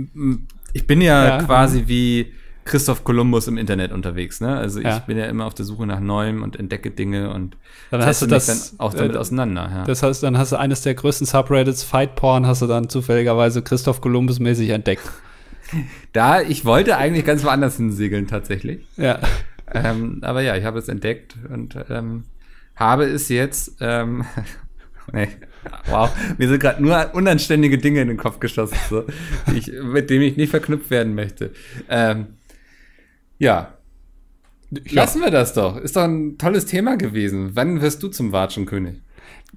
[0.74, 1.44] ich bin ja, Ja.
[1.44, 2.34] quasi wie
[2.64, 4.56] Christoph Kolumbus im Internet unterwegs, ne?
[4.58, 5.00] Also ich Ja.
[5.00, 7.58] bin ja immer auf der Suche nach Neuem und entdecke Dinge und
[7.90, 9.84] Dann hast du das dann auch damit äh, auseinander, ja.
[9.86, 13.62] Das heißt, dann hast du eines der größten Subreddits, Fight Porn, hast du dann zufälligerweise
[13.64, 15.02] Christoph Kolumbus mäßig entdeckt.
[16.14, 18.86] da, ich wollte eigentlich ganz woanders hinsegeln tatsächlich.
[18.98, 19.20] Ja.
[19.74, 22.26] ähm, aber ja, ich habe es entdeckt und ähm,
[22.76, 24.24] habe es jetzt, ähm,
[25.14, 25.30] nee,
[25.88, 29.06] wow, mir sind gerade nur unanständige Dinge in den Kopf geschossen, so,
[29.54, 31.52] ich, mit denen ich nicht verknüpft werden möchte.
[31.90, 32.28] Ähm,
[33.42, 33.74] ja,
[34.92, 35.78] lassen wir das doch.
[35.78, 37.52] Ist doch ein tolles Thema gewesen.
[37.56, 38.96] Wann wirst du zum Watschenkönig?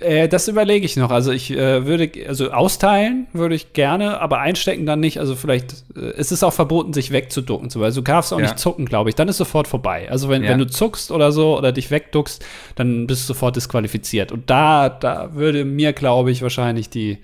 [0.01, 1.11] Äh, das überlege ich noch.
[1.12, 5.20] Also ich äh, würde, also austeilen würde ich gerne, aber einstecken dann nicht.
[5.20, 7.70] Also vielleicht äh, ist es auch verboten, sich wegzuducken.
[7.70, 8.47] So, also du darfst auch Ja.
[8.47, 9.14] nicht zucken, glaube ich.
[9.14, 10.09] Dann ist sofort vorbei.
[10.11, 10.51] Also wenn, Ja.
[10.51, 14.32] wenn du zuckst oder so oder dich wegduckst, dann bist du sofort disqualifiziert.
[14.32, 17.18] Und da, da würde mir, glaube ich, wahrscheinlich die,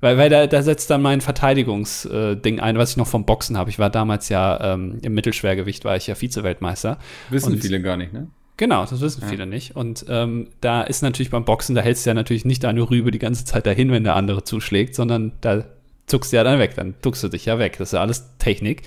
[0.00, 3.70] weil, weil da, da setzt dann mein Verteidigungsding ein, was ich noch vom Boxen habe.
[3.70, 6.98] Ich war damals ja ähm, im Mittelschwergewicht, war ich ja Vize-Weltmeister.
[7.28, 8.28] Wissen Und- viele gar nicht, ne?
[8.56, 9.74] Genau, das wissen viele nicht.
[9.74, 13.10] Und ähm, da ist natürlich beim Boxen, da hältst du ja natürlich nicht deine Rübe
[13.10, 15.64] die ganze Zeit dahin, wenn der andere zuschlägt, sondern da
[16.04, 17.76] zuckst du ja dann weg, dann duckst du dich ja weg.
[17.78, 18.82] Das ist ja alles Technik.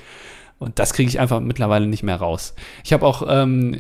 [0.64, 2.56] Und das kriege ich einfach mittlerweile nicht mehr raus.
[2.84, 3.80] Ich habe auch, ähm,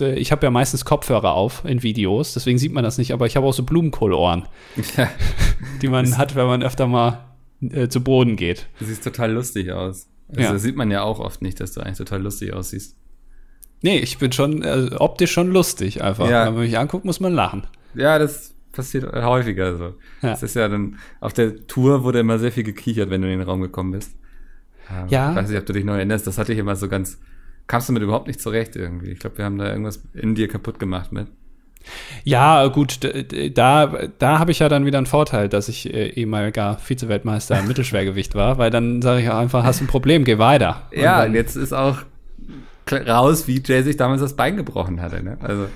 [0.00, 3.36] ich habe ja meistens Kopfhörer auf in Videos, deswegen sieht man das nicht, aber ich
[3.36, 4.44] habe auch so Blumenkohlohren,
[4.96, 5.08] Ja,
[5.82, 7.24] die man hat, wenn man öfter mal
[7.60, 8.66] äh, zu Boden geht.
[8.78, 10.08] du siehst total lustig aus.
[10.28, 10.52] Also Ja.
[10.52, 12.96] das sieht man ja auch oft nicht, dass du eigentlich total lustig aussiehst.
[13.82, 16.28] Nee, ich bin schon äh, optisch schon lustig einfach.
[16.30, 16.46] Ja.
[16.46, 17.66] Wenn man mich anguckt, muss man lachen.
[17.94, 19.84] Ja, das passiert häufiger so.
[20.22, 20.30] Ja.
[20.30, 23.38] Das ist ja dann, auf der Tour wurde immer sehr viel gekichert, wenn du in
[23.38, 24.12] den Raum gekommen bist.
[24.90, 25.30] Ähm, Ja.
[25.30, 27.18] Ich weiß nicht, ob du dich noch erinnerst, das hatte ich immer so ganz,
[27.66, 29.10] kamst du mit überhaupt nicht zurecht irgendwie.
[29.10, 31.28] Ich glaube, wir haben da irgendwas in dir kaputt gemacht mit.
[32.24, 33.00] Ja, gut,
[33.54, 33.86] da,
[34.18, 38.34] da habe ich ja dann wieder einen Vorteil, dass ich äh, ehemaliger Vize-Weltmeister im Mittelschwergewicht
[38.34, 40.82] war, weil dann sage ich auch einfach, hast ein Problem, geh weiter.
[40.94, 41.98] Und Ja, dann, und jetzt ist auch
[42.90, 45.22] raus, wie Jay sich damals das Bein gebrochen hatte.
[45.22, 45.36] Ne?
[45.42, 45.66] Also,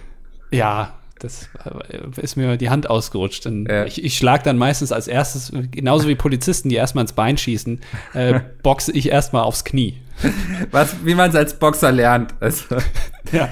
[0.51, 1.49] Ja, das
[1.91, 3.47] äh, ist mir die Hand ausgerutscht.
[3.47, 3.85] Ja.
[3.85, 7.81] Ich, ich schlage dann meistens als erstes, genauso wie Polizisten, die erstmal ins Bein schießen,
[8.15, 9.99] äh, boxe ich erstmal aufs Knie.
[10.73, 12.35] was, wie man es als Boxer lernt.
[12.41, 12.65] Also,
[13.33, 13.49] Ja,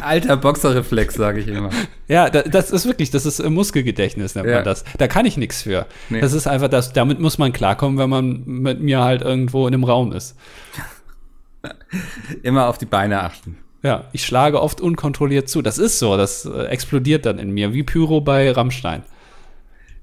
[0.00, 1.68] alter Boxerreflex, sage ich immer.
[2.08, 4.56] ja da, das ist wirklich, das ist äh, Muskelgedächtnis, nennt Ja.
[4.56, 4.84] man das.
[4.96, 5.86] Da kann ich nichts für.
[6.08, 6.20] Nee.
[6.20, 9.74] Das ist einfach das, damit muss man klarkommen, wenn man mit mir halt irgendwo in
[9.74, 10.34] einem Raum ist.
[12.42, 13.58] Immer auf die Beine achten.
[13.82, 15.62] Ja, ich schlage oft unkontrolliert zu.
[15.62, 19.02] Das ist so, das äh, explodiert dann in mir, wie Pyro bei Rammstein.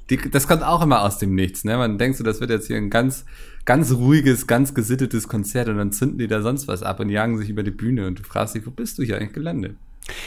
[0.10, 1.78] Die, das kommt auch immer aus dem Nichts, ne?
[1.78, 3.26] Man denkt so, das wird jetzt hier ein ganz,
[3.66, 7.38] ganz ruhiges, ganz gesittetes Konzert und dann zünden die da sonst was ab und jagen
[7.38, 9.76] sich über die Bühne und du fragst dich, wo bist du hier eigentlich gelandet?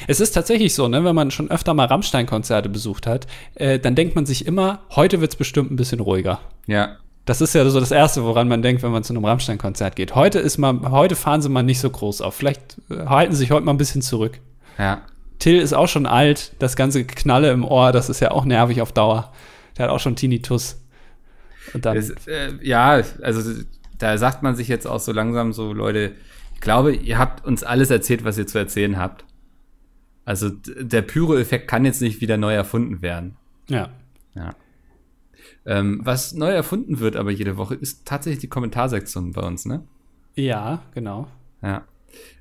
[0.09, 3.95] Es ist tatsächlich so, ne, wenn man schon öfter mal Rammstein-Konzerte besucht hat, äh, dann
[3.95, 6.41] denkt man sich immer, heute wird's bestimmt ein bisschen ruhiger.
[6.67, 6.97] Ja.
[7.29, 10.15] Das ist ja so das Erste, woran man denkt, wenn man zu einem Rammstein-Konzert geht.
[10.15, 12.35] Heute ist man, heute fahren sie mal nicht so groß auf.
[12.35, 14.41] Vielleicht äh, halten sie sich heute mal ein bisschen zurück.
[14.79, 15.03] Ja.
[15.39, 18.81] Till ist auch schon alt, das ganze Knalle im Ohr, das ist ja auch nervig
[18.81, 19.31] auf Dauer.
[19.77, 20.81] Der hat auch schon Tinnitus.
[21.99, 23.63] Es, äh, ja, also
[23.99, 26.13] da sagt man sich jetzt auch so langsam so, Leute,
[26.55, 29.27] ich glaube, ihr habt uns alles erzählt, was ihr zu erzählen habt.
[30.25, 33.37] Also der Pyro-Effekt kann jetzt nicht wieder neu erfunden werden.
[33.69, 33.91] ja.
[34.35, 34.55] Ja.
[35.69, 39.85] Ähm, was neu erfunden wird aber jede Woche, ist tatsächlich die Kommentarsektion bei uns, ne?
[40.35, 41.29] Ja, genau.
[41.63, 41.85] Ja.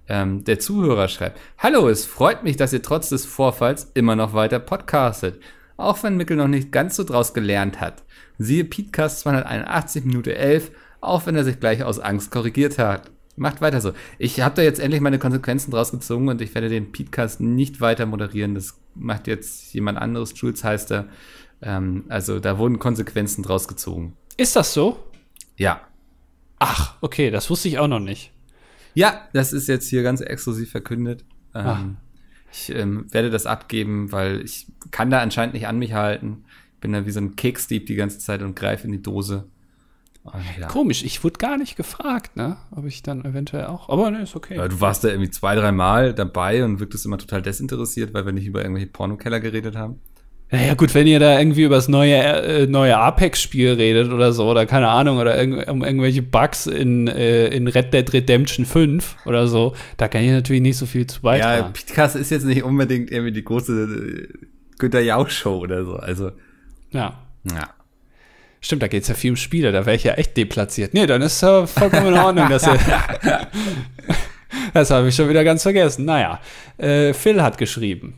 [0.07, 4.33] Ähm, der Zuhörer schreibt: Hallo, es freut mich, dass ihr trotz des Vorfalls immer noch
[4.33, 5.41] weiter podcastet.
[5.75, 8.03] Auch wenn Mickel noch nicht ganz so draus gelernt hat.
[8.37, 10.71] Siehe Podcast 281 Minute 11,
[11.01, 13.11] auch wenn er sich gleich aus Angst korrigiert hat.
[13.35, 13.91] Macht weiter so.
[14.17, 17.81] Ich habe da jetzt endlich meine Konsequenzen draus gezogen und ich werde den Podcast nicht
[17.81, 18.55] weiter moderieren.
[18.55, 20.33] Das macht jetzt jemand anderes.
[20.39, 21.09] Jules heißt er.
[21.61, 24.15] Ähm, also da wurden Konsequenzen draus gezogen.
[24.37, 24.99] Ist das so?
[25.55, 25.81] Ja.
[26.59, 28.31] Ach, okay, das wusste ich auch noch nicht.
[28.93, 31.23] Ja, das ist jetzt hier ganz exklusiv verkündet.
[31.53, 31.79] Ah.
[31.79, 31.97] Ähm,
[32.51, 36.45] ich ähm, werde das abgeben, weil ich kann da anscheinend nicht an mich halten.
[36.75, 39.49] Ich bin da wie so ein Keksdieb die ganze Zeit und greife in die Dose.
[40.23, 40.67] Und ja.
[40.67, 42.57] Komisch, ich wurde gar nicht gefragt, ne?
[42.71, 43.89] Ob ich dann eventuell auch.
[43.89, 44.57] Aber ne, ist okay.
[44.57, 48.25] Ja, du warst da irgendwie zwei, drei Mal dabei und wirktest immer total desinteressiert, weil
[48.25, 50.01] wir nicht über irgendwelche Pornokeller geredet haben.
[50.49, 54.49] Naja, gut, wenn ihr da irgendwie über das neue, äh, neue Apex-Spiel redet oder so,
[54.49, 59.17] oder keine Ahnung, oder irg um irgendwelche Bugs in, äh, in Red Dead Redemption 5
[59.25, 61.73] oder so, da kann ich natürlich nicht so viel zu Ja, beitragen.
[61.73, 64.47] Podcast ist jetzt nicht unbedingt irgendwie die große äh,
[64.79, 65.95] Günter Jauch-Show oder so.
[65.97, 66.31] Also,
[66.91, 67.19] Ja.
[67.51, 67.69] ja.
[68.61, 70.93] Stimmt, da geht's ja viel um Spiele, da wäre ich ja echt deplatziert.
[70.93, 72.79] Nee, dann ist äh, vollkommen in Ordnung, dass ihr.
[74.73, 76.05] das habe ich schon wieder ganz vergessen.
[76.05, 76.39] Naja,
[76.77, 78.15] äh, Phil hat geschrieben.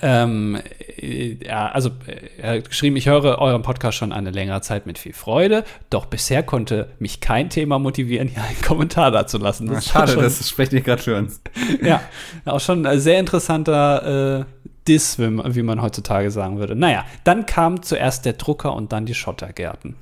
[0.00, 0.58] Ähm,
[0.98, 1.90] äh, ja, also
[2.38, 6.06] er hat geschrieben, ich höre euren Podcast schon eine längere Zeit mit viel Freude, doch
[6.06, 9.66] bisher konnte mich kein Thema motivieren, hier einen Kommentar dazu lassen.
[9.66, 11.40] Na, ist schade, schon, das spricht nicht gerade für uns.
[11.82, 12.00] ja,
[12.46, 14.44] auch schon ein sehr interessanter äh,
[14.88, 16.74] Diss, wie man- wie man heutzutage sagen würde.
[16.74, 19.96] Naja, dann kam zuerst der Drucker und dann die Schottergärten.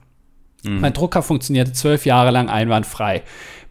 [0.70, 3.22] Mein Drucker funktionierte zwölf Jahre lang einwandfrei,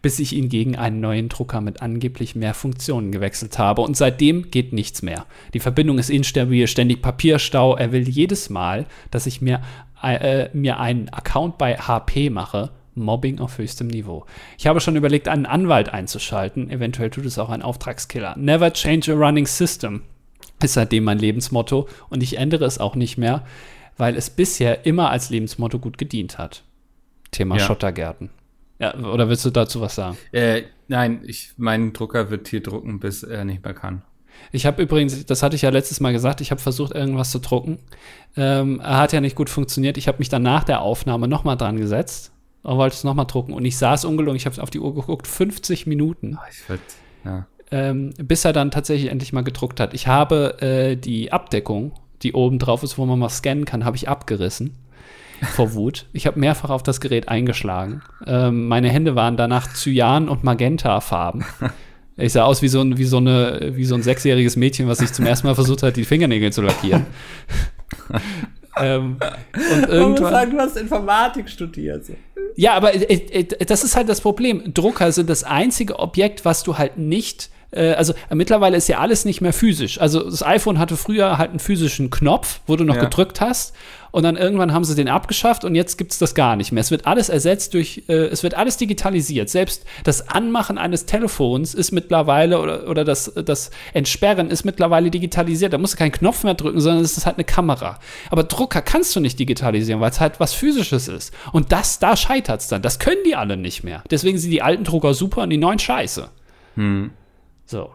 [0.02, 3.82] bis ich ihn gegen einen neuen Drucker mit angeblich mehr Funktionen gewechselt habe.
[3.82, 5.26] Und seitdem geht nichts mehr.
[5.54, 7.76] Die Verbindung ist instabil, ständig Papierstau.
[7.76, 9.62] Er will jedes Mal, dass ich mir,
[10.02, 14.26] äh, mir einen Account bei HP mache, Mobbing auf höchstem Niveau.
[14.58, 16.68] Ich habe schon überlegt, einen Anwalt einzuschalten.
[16.68, 18.36] Eventuell tut es auch ein Auftragskiller.
[18.36, 20.02] Never change a running system
[20.62, 23.44] ist seitdem mein Lebensmotto und ich ändere es auch nicht mehr,
[23.96, 26.62] weil es bisher immer als Lebensmotto gut gedient hat.
[27.32, 27.64] Thema Ja.
[27.64, 28.30] Schottergärten.
[28.78, 30.16] Ja, oder willst du dazu was sagen?
[30.32, 34.02] Äh, nein, ich, mein Drucker wird hier drucken, bis er nicht mehr kann.
[34.50, 37.38] Ich habe übrigens, das hatte ich ja letztes Mal gesagt, ich habe versucht, irgendwas zu
[37.38, 37.78] drucken.
[38.36, 39.96] Ähm, er hat ja nicht gut funktioniert.
[39.98, 43.52] Ich habe mich dann nach der Aufnahme nochmal dran gesetzt und wollte es nochmal drucken.
[43.52, 46.36] Und ich saß ungelungen, ich habe auf die Uhr geguckt, 50 Minuten.
[46.40, 46.80] Ah, Ich würd,
[47.24, 47.46] ja.
[47.70, 49.94] ähm, bis er dann tatsächlich endlich mal gedruckt hat.
[49.94, 53.96] Ich habe äh, die Abdeckung, die oben drauf ist, wo man mal scannen kann, habe
[53.96, 54.76] ich abgerissen
[55.54, 56.06] vor Wut.
[56.12, 58.02] Ich habe mehrfach auf das Gerät eingeschlagen.
[58.26, 61.44] Ähm, meine Hände waren danach Cyan und Magenta-Farben.
[62.18, 64.98] Ich sah aus wie so, ein, wie, so eine, wie so ein sechsjähriges Mädchen, was
[64.98, 67.06] sich zum ersten Mal versucht hat, die Fingernägel zu lackieren.
[68.76, 69.16] ähm,
[69.54, 70.50] und irgendwann.
[70.50, 72.04] du hast Informatik studiert.
[72.54, 74.74] Ja, aber äh, äh, das ist halt das Problem.
[74.74, 79.24] Drucker sind das einzige Objekt, was du halt nicht äh, also mittlerweile ist ja alles
[79.24, 80.00] nicht mehr physisch.
[80.00, 83.04] Also das iPhone hatte früher halt einen physischen Knopf, wo du noch Ja.
[83.04, 83.74] gedrückt hast
[84.12, 86.82] und dann irgendwann haben sie den abgeschafft und jetzt gibt es das gar nicht mehr.
[86.82, 89.48] Es wird alles ersetzt durch, äh, es wird alles digitalisiert.
[89.48, 95.72] Selbst das Anmachen eines Telefons ist mittlerweile oder, oder das, das Entsperren ist mittlerweile digitalisiert.
[95.72, 97.98] Da musst du keinen Knopf mehr drücken, sondern es ist halt eine Kamera.
[98.30, 101.32] Aber Drucker kannst du nicht digitalisieren, weil es halt was Physisches ist.
[101.52, 102.82] Und das, da scheitert es dann.
[102.82, 104.04] Das können die alle nicht mehr.
[104.10, 106.28] Deswegen sind die alten Drucker super und die neuen scheiße.
[106.76, 107.10] Hm.
[107.64, 107.90] So.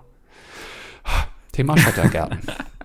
[1.51, 2.39] Thema Schottergärten.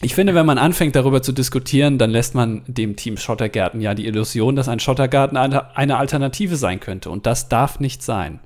[0.00, 3.94] Ich finde, wenn man anfängt, darüber zu diskutieren, dann lässt man dem Team Schottergärten ja
[3.94, 7.10] die Illusion, dass ein Schottergarten eine, Alternative sein könnte.
[7.10, 8.38] Und das darf nicht sein.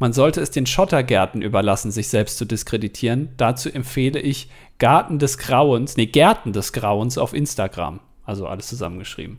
[0.00, 3.28] Man sollte es den Schottergärten überlassen, sich selbst zu diskreditieren.
[3.36, 8.00] Dazu empfehle ich Garten des Grauens, nee, Gärten des Grauens auf Instagram.
[8.24, 9.38] Also alles zusammengeschrieben.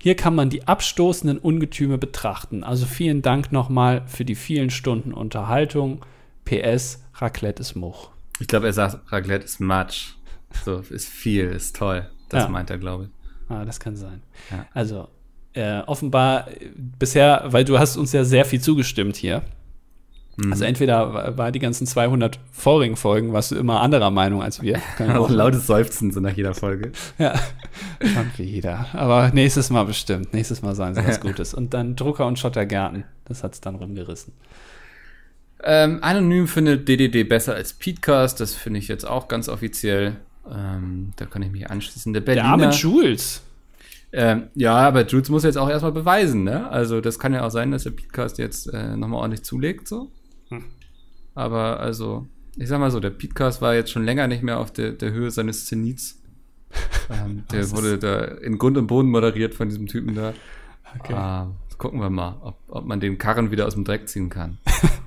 [0.00, 2.62] Hier kann man die abstoßenden Ungetüme betrachten.
[2.62, 6.04] Also vielen Dank nochmal für die vielen Stunden Unterhaltung.
[6.44, 8.10] PS, Raclette ist Much.
[8.38, 10.14] Ich glaube, er sagt, Raclette ist Matsch.
[10.64, 12.08] So, ist viel, ist toll.
[12.28, 12.48] Das Ja.
[12.48, 13.10] meint er, glaube ich.
[13.50, 14.22] Ah, das kann sein.
[14.50, 14.66] Ja.
[14.72, 15.08] Also,
[15.52, 19.42] äh, offenbar äh, bisher, weil du hast uns ja sehr viel zugestimmt hier.
[20.36, 20.50] Mhm.
[20.52, 24.62] Also entweder war- war die ganzen 200 vorigen Folgen, warst du immer anderer Meinung als
[24.62, 24.80] wir.
[24.98, 26.90] Ein lautes Seufzen so nach jeder Folge.
[27.18, 27.34] ja,
[28.00, 28.86] schon wieder.
[28.94, 30.32] Aber nächstes Mal bestimmt.
[30.34, 31.54] Nächstes Mal sagen sie was Gutes.
[31.54, 33.04] Und dann Drucker und Schottergärten.
[33.26, 34.32] Das hat's dann rumgerissen.
[35.62, 38.40] Ähm, Anonym findet DDD besser als Petecast.
[38.40, 40.16] Das finde ich jetzt auch ganz offiziell.
[40.50, 42.12] Ähm, da kann ich mich anschließen.
[42.12, 42.48] Der Der Berliner.
[42.48, 43.42] arme Jules.
[44.12, 46.70] Ähm, ja, aber Jules muss jetzt auch erstmal beweisen, ne?
[46.70, 50.08] Also das kann ja auch sein, dass der Petecast jetzt äh, nochmal ordentlich zulegt, so.
[50.50, 50.64] Hm.
[51.34, 54.72] Aber also, ich sag mal so, der Petecast war jetzt schon länger nicht mehr auf
[54.72, 56.20] der, der Höhe seines Zenits.
[57.10, 60.32] Ähm, der wurde da in Grund und Boden moderiert von diesem Typen da.
[60.98, 61.12] Okay.
[61.12, 64.56] Ah, gucken wir mal, ob, ob man den Karren wieder aus dem Dreck ziehen kann.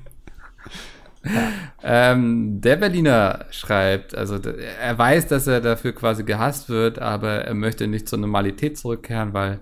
[1.84, 7.53] ähm, der Berliner schreibt, also er weiß, dass er dafür quasi gehasst wird, aber er
[7.53, 9.59] möchte nicht zur Normalität zurückkehren, weil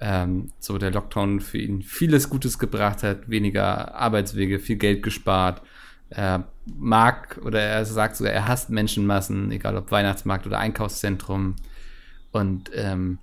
[0.00, 5.62] ähm, so der Lockdown für ihn vieles Gutes gebracht hat, weniger Arbeitswege, viel Geld gespart.
[6.08, 11.56] Er mag oder er sagt sogar, er hasst Menschenmassen, egal ob Weihnachtsmarkt oder Einkaufszentrum.
[12.32, 13.18] Und ähm,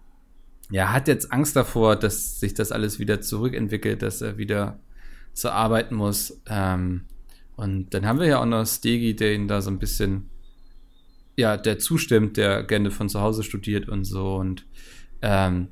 [0.69, 4.79] ja, hat jetzt Angst davor, dass sich das alles wieder zurückentwickelt, dass er wieder
[5.33, 6.41] zur Arbeit muss.
[6.47, 7.05] Ähm,
[7.57, 10.29] und dann haben wir ja auch noch Stegi, der ihn da so ein bisschen,
[11.35, 14.35] ja, der zustimmt, der gerne von zu Hause studiert und so.
[14.35, 14.65] Und
[15.23, 15.69] ähm,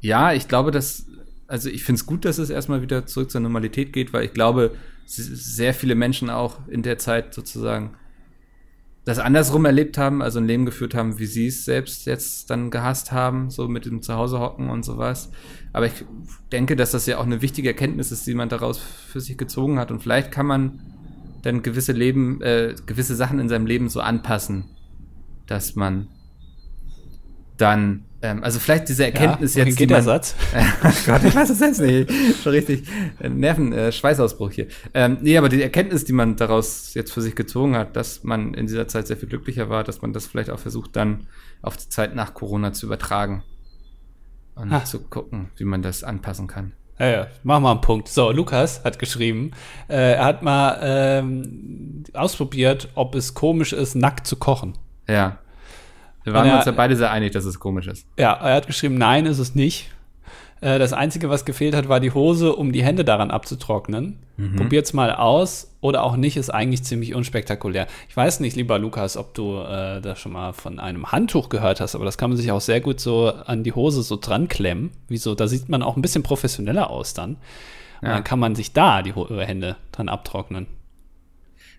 [0.00, 1.06] ja, ich glaube, dass,
[1.46, 4.32] also ich finde es gut, dass es erstmal wieder zurück zur Normalität geht, weil ich
[4.32, 7.96] glaube, sehr viele Menschen auch in der Zeit sozusagen
[9.04, 12.70] das andersrum erlebt haben, also ein Leben geführt haben, wie sie es selbst jetzt dann
[12.70, 15.30] gehasst haben, so mit dem Zuhause hocken und sowas.
[15.74, 16.04] Aber ich
[16.50, 19.78] denke, dass das ja auch eine wichtige Erkenntnis ist, die man daraus für sich gezogen
[19.78, 19.92] hat.
[19.92, 20.95] Und vielleicht kann man
[21.42, 24.64] dann gewisse Leben, äh, gewisse Sachen in seinem Leben so anpassen,
[25.46, 26.08] dass man
[27.56, 30.34] dann, ähm, also vielleicht diese Erkenntnis wohin jetzt, geht der man, Satz?
[30.84, 32.10] Oh Gott, ich weiß es jetzt nicht.
[32.42, 32.86] Schon richtig.
[33.20, 34.66] äh, Nerven, äh, Schweißausbruch hier.
[34.92, 38.52] Ähm, nee, aber die Erkenntnis, die man daraus jetzt für sich gezogen hat, dass man
[38.54, 41.28] in dieser Zeit sehr viel glücklicher war, dass man das vielleicht auch versucht, dann
[41.62, 43.42] auf die Zeit nach Corona zu übertragen.
[44.54, 44.84] Und Ah.
[44.84, 46.72] zu gucken, wie man das anpassen kann.
[46.98, 48.08] Ja, ja, mach mal einen Punkt.
[48.08, 49.50] So, Lukas hat geschrieben,
[49.88, 54.74] äh, er hat mal ähm, ausprobiert, ob es komisch ist, nackt zu kochen.
[55.08, 55.38] Ja.
[56.24, 58.06] Wir waren er- uns ja beide sehr einig, dass es komisch ist.
[58.18, 59.90] Ja, er hat geschrieben, nein, ist es nicht.
[60.62, 64.18] Äh, das Einzige, was gefehlt hat, war die Hose, um die Hände daran abzutrocknen.
[64.56, 67.86] Probiert's mal aus oder auch nicht, ist eigentlich ziemlich unspektakulär.
[68.08, 71.80] Ich weiß nicht, lieber Lukas, ob du äh, da schon mal von einem Handtuch gehört
[71.80, 74.48] hast, aber das kann man sich auch sehr gut so an die Hose so dran
[74.48, 74.90] klemmen.
[75.08, 75.34] Wieso?
[75.34, 77.36] Da sieht man auch ein bisschen professioneller aus dann.
[78.02, 78.14] Und Ja.
[78.14, 80.66] dann kann man sich da die Ho Hände dran abtrocknen.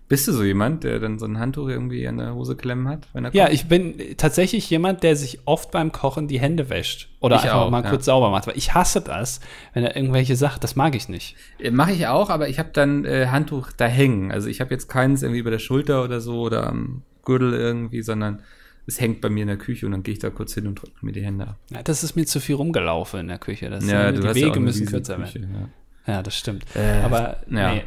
[0.09, 3.07] Bist du so jemand, der dann so ein Handtuch irgendwie an der Hose klemmen hat,
[3.13, 3.53] wenn er Ja, kocht?
[3.55, 7.09] ich bin tatsächlich jemand, der sich oft beim Kochen die Hände wäscht.
[7.19, 7.89] Oder Ich einfach auch, mal ja.
[7.89, 8.47] kurz sauber macht.
[8.47, 9.41] Weil ich hasse das,
[9.73, 11.35] wenn er irgendwelche Sachen, das mag ich nicht.
[11.71, 14.31] Mache ich auch, aber ich habe dann äh, Handtuch da hängen.
[14.31, 18.01] Also ich habe jetzt keins irgendwie über der Schulter oder so oder am Gürtel irgendwie,
[18.01, 18.41] sondern
[18.85, 20.81] es hängt bei mir in der Küche und dann gehe ich da kurz hin und
[20.81, 21.57] drücke mir die Hände ab.
[21.69, 23.69] Ja, das ist mir zu viel rumgelaufen in der Küche.
[23.69, 25.53] Das Ja, die Wege ja müssen kürzer Küche, werden.
[25.53, 25.69] ja.
[26.07, 26.63] Ja, das stimmt.
[26.73, 27.73] Äh, aber, ja.
[27.73, 27.81] nee,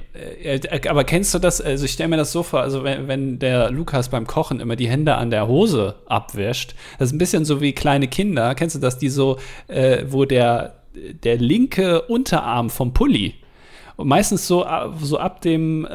[0.44, 1.60] äh, äh, aber kennst du das?
[1.62, 4.76] Also ich stelle mir das so vor, also wenn, wenn der Lukas beim Kochen immer
[4.76, 8.54] die Hände an der Hose abwäscht, das ist ein bisschen so wie kleine Kinder.
[8.54, 10.74] Kennst du das, die so, äh, wo der,
[11.22, 13.36] der linke Unterarm vom Pulli
[13.96, 15.90] und meistens so, ab- so ab dem, äh,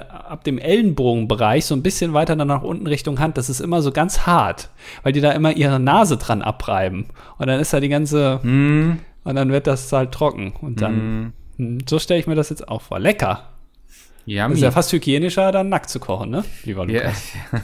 [0.00, 3.80] ab dem Ellenbogenbereich, so ein bisschen weiter dann nach unten Richtung Hand, das ist immer
[3.80, 4.68] so ganz hart,
[5.02, 7.06] weil die da immer ihre Nase dran abreiben.
[7.38, 10.52] Und dann ist da die ganze, Hm, und dann wird das halt trocken.
[10.60, 11.32] Und dann, hm,
[11.88, 12.98] so stelle ich mir das jetzt auch vor.
[12.98, 13.48] Lecker.
[14.26, 14.54] Das yummy.
[14.54, 16.44] ist ja fast hygienischer, dann nackt zu kochen, ne?
[16.64, 17.32] Lieber Ja, Lukas.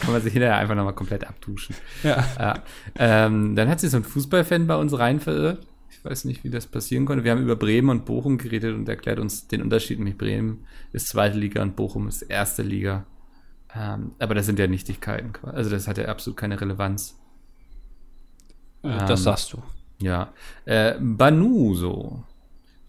[0.00, 1.74] Kann man sich hinterher einfach nochmal komplett abduschen.
[2.04, 2.24] Ja.
[2.38, 2.62] Ja.
[2.96, 5.66] Ähm, dann hat sich so ein Fußballfan bei uns rein verirrt.
[5.90, 7.24] Ich weiß nicht, wie das passieren konnte.
[7.24, 9.98] Wir haben über Bremen und Bochum geredet und erklärt uns den Unterschied.
[9.98, 13.06] Nämlich Bremen ist zweite Liga und Bochum ist erste Liga.
[13.74, 15.32] Ähm, aber das sind ja Nichtigkeiten.
[15.42, 17.18] Also das hat ja absolut keine Relevanz.
[18.82, 19.62] Äh, das Ähm, sagst du.
[20.00, 20.32] Ja.
[20.64, 22.22] Äh, Banu so.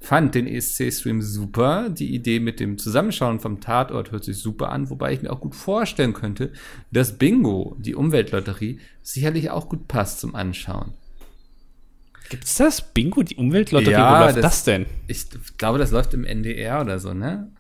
[0.02, 1.90] Fand den ESC-Stream super.
[1.90, 5.42] Die Idee mit dem Zusammenschauen vom Tatort hört sich super an, wobei ich mir auch
[5.42, 6.54] gut vorstellen könnte,
[6.92, 10.94] dass Bingo, die Umweltlotterie, sicherlich auch gut passt zum Anschauen.
[12.30, 12.82] Gibt's das?
[12.94, 13.92] Bingo, die Umweltlotterie?
[13.92, 14.86] Ja, Wo läuft das, das- denn?
[15.08, 15.26] Ich
[15.58, 17.52] glaube, das läuft im NDR oder so, ne?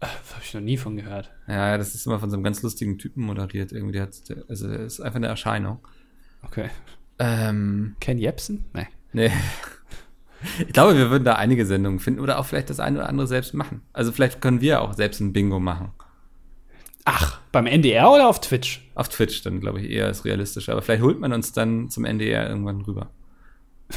[0.00, 1.30] Das habe ich noch nie von gehört.
[1.46, 3.70] Ja, das ist immer von so einem ganz lustigen Typen moderiert.
[3.72, 4.14] Irgendwie, der hat,
[4.48, 5.78] also, der ist einfach eine Erscheinung.
[6.42, 6.70] Okay.
[7.18, 8.64] Ähm, Ken Jebsen?
[8.74, 8.86] Nee.
[9.12, 9.30] Nee.
[10.66, 13.26] Ich glaube, wir würden da einige Sendungen finden oder auch vielleicht das eine oder andere
[13.26, 13.82] selbst machen.
[13.92, 15.92] Also vielleicht können wir auch selbst ein Bingo machen.
[17.04, 18.88] Ach, beim NDR oder auf Twitch?
[18.94, 20.68] Auf Twitch dann, glaube ich, eher ist realistisch.
[20.68, 23.10] Aber vielleicht holt man uns dann zum NDR irgendwann rüber.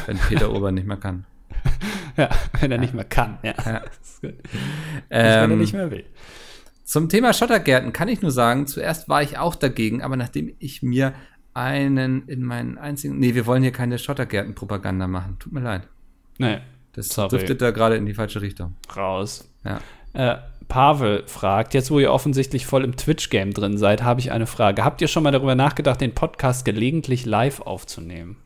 [0.05, 1.25] Wenn Peter Urban nicht mehr kann.
[2.17, 2.29] Ja,
[2.59, 3.37] wenn er nicht mehr kann.
[3.43, 3.53] Ja.
[3.65, 3.81] Ja.
[3.99, 4.33] Das ist gut.
[5.09, 6.05] wenn er Ähm, nicht mehr will.
[6.83, 10.83] Zum Thema Schottergärten kann ich nur sagen, zuerst war ich auch dagegen, aber nachdem ich
[10.83, 11.13] mir
[11.53, 13.19] einen in meinen einzigen.
[13.19, 15.37] Nee, wir wollen hier keine Schottergärten-Propaganda machen.
[15.39, 15.87] Tut mir leid.
[16.38, 16.59] Nee,
[16.93, 17.29] Das Sorry.
[17.29, 18.75] driftet da gerade in die falsche Richtung.
[18.95, 19.49] raus.
[19.63, 19.79] Ja.
[20.13, 24.47] Äh, Pavel fragt, jetzt wo ihr offensichtlich voll im Twitch-Game drin seid, habe ich eine
[24.47, 24.84] Frage.
[24.84, 28.38] Habt ihr schon mal darüber nachgedacht, den Podcast gelegentlich live aufzunehmen?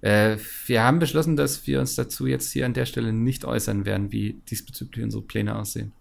[0.00, 0.36] Äh,
[0.66, 4.12] wir haben beschlossen, dass wir uns dazu jetzt hier an der Stelle nicht äußern werden,
[4.12, 5.92] wie diesbezüglich unsere Pläne aussehen.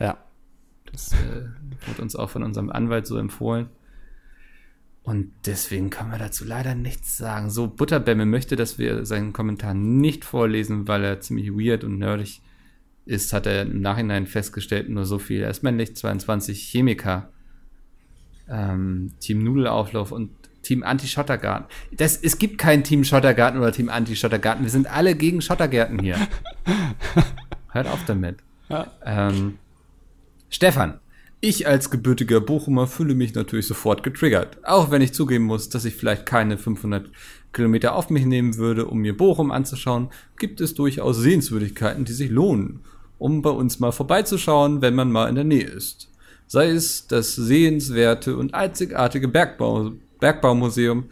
[0.00, 0.18] Ja.
[0.92, 1.46] Das äh,
[1.86, 3.68] wird uns auch von unserem Anwalt so empfohlen.
[5.06, 7.48] Und deswegen können wir dazu leider nichts sagen.
[7.48, 12.42] So, Butterbämme möchte, dass wir seinen Kommentar nicht vorlesen, weil er ziemlich weird und nerdig
[13.04, 15.42] ist, hat er im Nachhinein festgestellt, nur so viel.
[15.42, 17.30] Er ist männlich, 22, Chemiker,
[18.48, 20.30] ähm, Team Nudelauflauf und
[20.62, 21.68] Team Anti-Schottergarten.
[21.96, 24.64] Das, es gibt kein Team Schottergarten oder Team Anti-Schottergarten.
[24.64, 26.18] Wir sind alle gegen Schottergärten hier.
[27.70, 28.38] Hört auf damit.
[28.68, 28.90] Ja.
[29.04, 29.58] Ähm,
[30.48, 30.98] Stefan,
[31.40, 34.58] ich als gebürtiger Bochumer fühle mich natürlich sofort getriggert.
[34.64, 37.10] Auch wenn ich zugeben muss, dass ich vielleicht keine 500
[37.52, 40.08] Kilometer auf mich nehmen würde, um mir Bochum anzuschauen,
[40.38, 42.80] gibt es durchaus Sehenswürdigkeiten, die sich lohnen,
[43.18, 46.10] um bei uns mal vorbeizuschauen, wenn man mal in der Nähe ist.
[46.46, 51.04] Sei es das sehenswerte und einzigartige Bergbau, Bergbaumuseum,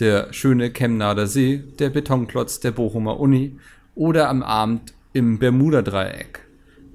[0.00, 3.58] der schöne Chemnader See, der Betonklotz der Bochumer Uni
[3.94, 6.48] oder am Abend im Bermuda-Dreieck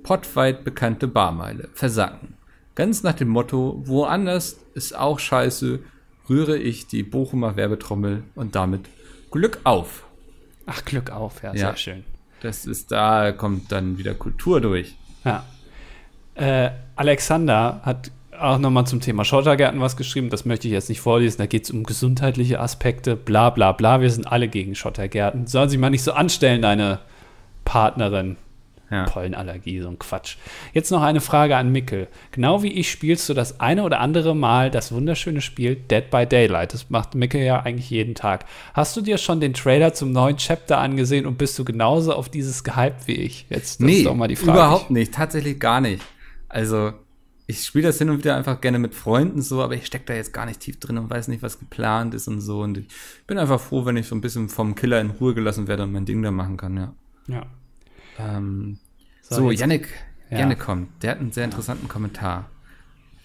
[0.03, 2.35] pottweit bekannte Barmeile, versacken.
[2.75, 5.79] Ganz nach dem Motto, woanders ist auch scheiße,
[6.29, 8.81] rühre ich die Bochumer Werbetrommel und damit
[9.31, 10.05] Glück auf.
[10.65, 11.57] Ach, Glück auf, ja, Ja.
[11.67, 12.03] sehr schön.
[12.41, 14.95] Das ist, da kommt dann wieder Kultur durch.
[15.23, 15.45] Ja.
[16.35, 20.29] Äh, Alexander hat auch nochmal zum Thema Schottergärten was geschrieben.
[20.29, 21.37] Das möchte ich jetzt nicht vorlesen.
[21.37, 24.01] Da geht es um gesundheitliche Aspekte, bla bla bla.
[24.01, 25.47] Wir sind alle gegen Schottergärten.
[25.47, 26.99] Sollen Sie mal nicht so anstellen, deine
[27.65, 28.35] Partnerin.
[28.93, 29.05] Ja.
[29.05, 30.37] Pollenallergie, so ein Quatsch.
[30.73, 32.07] Jetzt noch eine Frage an Mickel.
[32.31, 36.25] Genau wie ich spielst du das eine oder andere Mal das wunderschöne Spiel Dead by
[36.25, 36.73] Daylight.
[36.73, 38.45] Das macht Mickel ja eigentlich jeden Tag.
[38.73, 42.29] Hast du dir schon den Trailer zum neuen Chapter angesehen und bist du genauso auf
[42.29, 43.47] dieses gehypt wie ich?
[43.49, 44.51] Jetzt das nee, ist doch mal die Frage.
[44.51, 45.13] überhaupt nicht.
[45.13, 46.03] Tatsächlich gar nicht.
[46.47, 46.93] Also,
[47.47, 50.13] ich spiele das hin und wieder einfach gerne mit Freunden so, aber ich stecke da
[50.13, 52.61] jetzt gar nicht tief drin und weiß nicht, was geplant ist und so.
[52.61, 52.87] Und ich
[53.27, 55.91] bin einfach froh, wenn ich so ein bisschen vom Killer in Ruhe gelassen werde und
[55.91, 56.93] mein Ding da machen kann, ja.
[57.27, 57.45] Ja.
[58.19, 58.79] Ähm,
[59.23, 59.87] So, so, Yannick,
[60.29, 60.39] Ja.
[60.39, 60.89] Yannick kommt.
[61.01, 62.49] Der hat einen sehr interessanten Kommentar.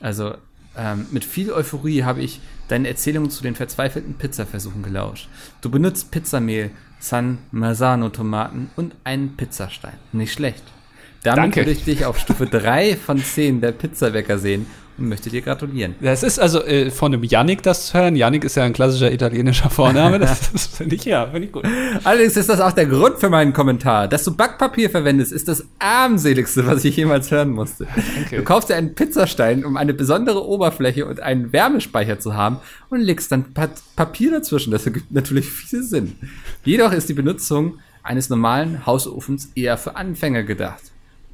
[0.01, 0.35] Also,
[0.77, 5.29] ähm, mit viel Euphorie habe ich deine Erzählungen zu den verzweifelten Pizzaversuchen gelauscht.
[5.61, 6.71] Du benutzt Pizzamehl,
[7.01, 9.95] San Marzano Tomaten und einen Pizzastein.
[10.13, 10.63] Nicht schlecht.
[11.25, 11.61] Damit Danke.
[11.61, 14.67] würde ich dich auf Stufe 3 von 10 der Pizzabäcker sehen
[14.99, 15.95] möchte dir gratulieren.
[16.01, 18.17] Das ist also äh, von dem Yannick das zu hören.
[18.17, 20.19] Yannick ist ja ein klassischer italienischer Vorname.
[20.29, 21.65] Das, das finde ich ja, finde ich gut.
[22.03, 24.09] Allerdings ist das auch der Grund für meinen Kommentar.
[24.09, 27.87] Dass du Backpapier verwendest, ist das armseligste, was ich jemals hören musste.
[28.17, 28.37] Danke.
[28.37, 32.59] Du kaufst dir einen Pizzastein, um eine besondere Oberfläche und einen Wärmespeicher zu haben
[32.91, 34.71] und legst dann pa Papier dazwischen.
[34.71, 36.17] Das ergibt natürlich viel Sinn.
[36.65, 40.83] Jedoch ist die Benutzung eines normalen Hausofens eher für Anfänger gedacht.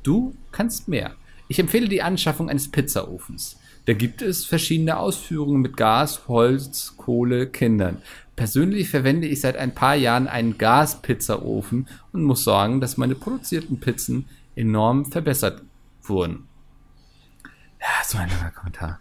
[0.03, 1.13] Du kannst mehr.
[1.55, 3.61] Ich empfehle die Anschaffung eines Pizzaofens.
[3.85, 7.99] Da gibt es verschiedene Ausführungen mit Gas, Holz, Kohle, Kindern.
[8.35, 13.79] Persönlich verwende ich seit ein paar Jahren einen Gaspizzaofen und muss sagen, dass meine produzierten
[13.79, 14.27] Pizzen
[14.57, 15.63] enorm verbessert
[16.03, 16.49] wurden.
[17.81, 18.99] Ja, so ein langer Kommentar.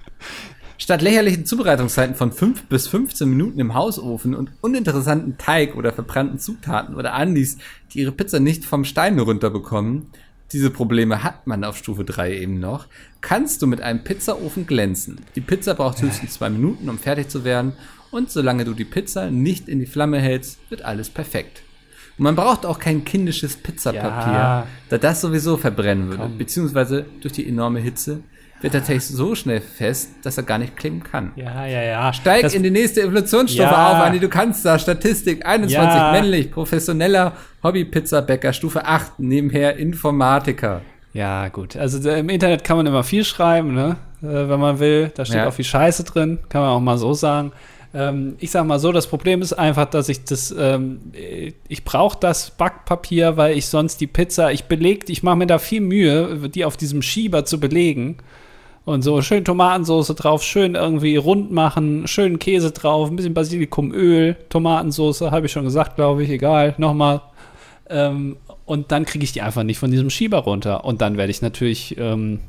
[0.78, 6.38] Statt lächerlichen Zubereitungszeiten von 5 bis 15 Minuten im Hausofen und uninteressanten Teig oder verbrannten
[6.38, 7.58] Zutaten oder Andis,
[7.92, 10.12] die ihre Pizza nicht vom Stein runterbekommen,
[10.54, 12.88] diese Probleme hat man auf Stufe 3 eben noch,
[13.22, 15.20] kannst du mit einem Pizzaofen glänzen.
[15.36, 17.74] Die Pizza braucht höchstens zwei Minuten, um fertig zu werden.
[18.12, 21.64] Und solange du die Pizza nicht in die Flamme hältst, wird alles perfekt.
[22.18, 24.68] Und man braucht auch kein kindisches Pizzapapier, Ja.
[24.90, 26.22] da das sowieso verbrennen würde.
[26.24, 26.38] Komm.
[26.38, 28.22] Beziehungsweise durch die enorme Hitze
[28.64, 31.32] wird der Text so schnell fest, dass er gar nicht kleben kann.
[31.36, 32.12] Ja, ja, ja.
[32.14, 33.92] Steig Das- in die nächste Evolutionsstufe Ja.
[33.92, 34.80] auf, Andi, du kannst da.
[34.80, 36.12] Statistik 21, Ja.
[36.12, 40.82] männlich, professioneller Hobby-Pizzabäcker, Stufe 8, nebenher Informatiker.
[41.14, 41.76] Ja, gut.
[41.78, 43.98] Also da- im Internet kann man immer viel schreiben, ne?
[44.22, 45.12] Äh, wenn man will.
[45.16, 45.48] Da steht Ja.
[45.50, 47.52] auch viel Scheiße drin, kann man auch mal so sagen.
[47.96, 51.84] Ähm, ich sag mal so, das Problem ist einfach, dass ich das, ähm, äh, ich
[51.84, 55.82] brauche das Backpapier, weil ich sonst die Pizza, ich beleg, ich mache mir da viel
[55.82, 58.18] Mühe, die auf diesem Schieber zu belegen.
[58.86, 64.36] Und so schön Tomatensoße drauf, schön irgendwie rund machen, schön Käse drauf, ein bisschen Basilikumöl,
[64.50, 67.22] Tomatensoße, habe ich schon gesagt, glaube ich, egal, nochmal.
[67.90, 70.84] Ähm, und dann kriege ich die einfach nicht von diesem Schieber runter.
[70.84, 72.40] Und dann werde ich natürlich, ähm,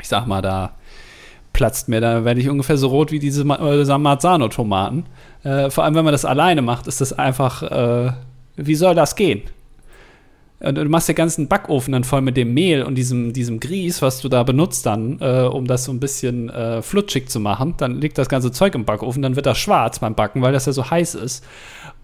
[0.00, 0.72] ich sag mal, da
[1.52, 5.06] platzt mir, da werde ich ungefähr so rot wie diese äh, Marzano-Tomaten.
[5.44, 8.12] Äh, vor allem, wenn man das alleine macht, ist das einfach, äh,
[8.56, 9.42] wie soll das gehen?
[10.62, 14.00] Und du machst den ganzen Backofen dann voll mit dem Mehl und diesem, diesem Grieß,
[14.00, 17.74] was du da benutzt dann, äh, um das so ein bisschen äh, flutschig zu machen.
[17.78, 20.66] Dann liegt das ganze Zeug im Backofen, dann wird das schwarz beim Backen, weil das
[20.66, 21.44] ja so heiß ist.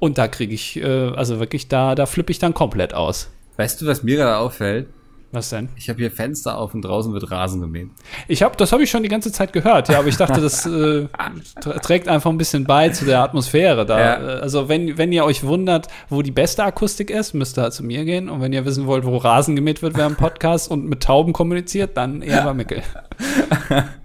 [0.00, 3.30] Und da kriege ich, äh, also wirklich, da, da flippe ich dann komplett aus.
[3.56, 4.88] Weißt du, was mir gerade auffällt?
[5.30, 5.68] Was denn?
[5.76, 7.88] Ich habe hier Fenster auf und draußen wird Rasen gemäht.
[8.28, 10.64] Ich habe, das habe ich schon die ganze Zeit gehört, ja, aber ich dachte, das
[10.64, 11.06] äh,
[11.82, 14.00] trägt einfach ein bisschen bei zu der Atmosphäre da.
[14.00, 14.36] Ja.
[14.38, 17.74] Äh, Also wenn, wenn ihr euch wundert, wo die beste Akustik ist, müsst ihr halt
[17.74, 18.30] zu mir gehen.
[18.30, 21.96] Und wenn ihr wissen wollt, wo Rasen gemäht wird während Podcast und mit Tauben kommuniziert,
[21.98, 22.82] dann eher bei Mickel.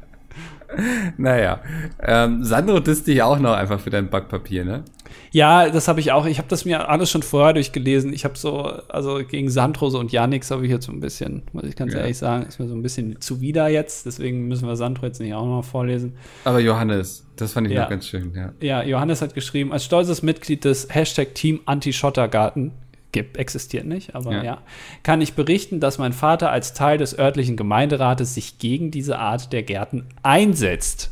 [1.17, 1.61] Naja,
[2.01, 4.84] ähm, Sandro disst dich auch noch einfach für dein Backpapier, ne?
[5.32, 6.26] Ja, das habe ich auch.
[6.26, 8.13] Ich habe das mir alles schon vorher durchgelesen.
[8.13, 11.63] Ich habe so, also gegen Sandrose und Janix habe ich jetzt so ein bisschen, muss
[11.63, 11.99] ich ganz Ja.
[12.01, 14.05] ehrlich sagen, ist mir so ein bisschen zuwider jetzt.
[14.05, 16.13] Deswegen müssen wir Sandro jetzt nicht auch noch vorlesen.
[16.45, 17.82] Aber Johannes, das fand ich Ja.
[17.84, 18.53] noch ganz schön, ja.
[18.61, 22.71] Ja, Johannes hat geschrieben, als stolzes Mitglied des Hashtag Team Anti-Schottergarten,
[23.14, 24.43] gibt, existiert nicht, aber Ja.
[24.43, 24.61] ja.
[25.03, 29.53] kann ich berichten, dass mein Vater als Teil des örtlichen Gemeinderates sich gegen diese Art
[29.53, 31.11] der Gärten einsetzt.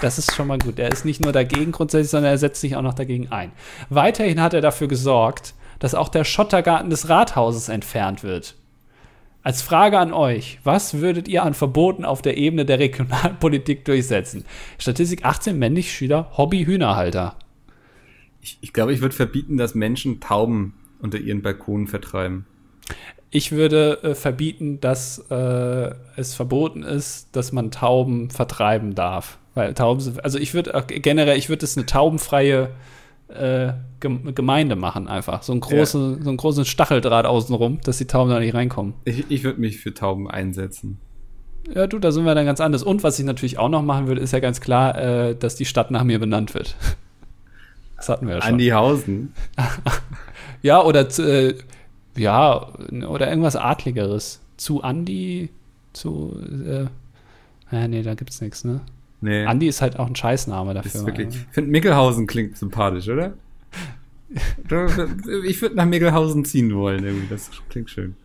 [0.00, 0.78] Das ist schon mal gut.
[0.78, 3.52] Er ist nicht nur dagegen grundsätzlich, sondern er setzt sich auch noch dagegen ein.
[3.88, 8.56] Weiterhin hat er dafür gesorgt, dass auch der Schottergarten des Rathauses entfernt wird.
[9.42, 14.44] Als Frage an euch, was würdet ihr an Verboten auf der Ebene der Regionalpolitik durchsetzen?
[14.78, 17.36] Statistik 18 männlich Schüler, Hobby Hühnerhalter.
[18.40, 20.74] Ich, ich glaube, ich würde verbieten, dass Menschen Tauben
[21.04, 22.46] unter ihren Balkonen vertreiben.
[23.30, 29.38] Ich würde äh, verbieten, dass äh, es verboten ist, dass man Tauben vertreiben darf.
[29.54, 32.70] Weil Tauben sind, also ich würde auch generell, ich würde es eine taubenfreie
[33.28, 35.42] äh, Gem- Gemeinde machen einfach.
[35.42, 38.94] So, ein große, so einen großen Stacheldraht außenrum, dass die Tauben da nicht reinkommen.
[39.04, 40.98] Ich, ich würde mich für Tauben einsetzen.
[41.74, 42.82] Ja, du, da sind wir dann ganz anders.
[42.82, 45.64] Und was ich natürlich auch noch machen würde, ist ja ganz klar, äh, dass die
[45.64, 46.76] Stadt nach mir benannt wird.
[47.96, 48.50] Das hatten wir ja schon.
[48.54, 49.32] Andihausen.
[50.64, 51.54] Ja, oder äh,
[52.16, 52.68] ja,
[53.06, 54.40] oder irgendwas Adligeres.
[54.56, 55.50] Zu Andi,
[55.92, 56.86] zu äh,
[57.70, 58.80] ja, nee, da gibt's nichts, ne?
[59.20, 61.00] Nee, Andi ist halt auch ein Scheißname dafür.
[61.00, 61.28] ist wirklich.
[61.28, 63.34] Ich finde, Mickelhausen klingt sympathisch, oder?
[65.44, 67.26] ich würde nach Mickelhausen ziehen wollen, irgendwie.
[67.28, 68.16] Das klingt schön.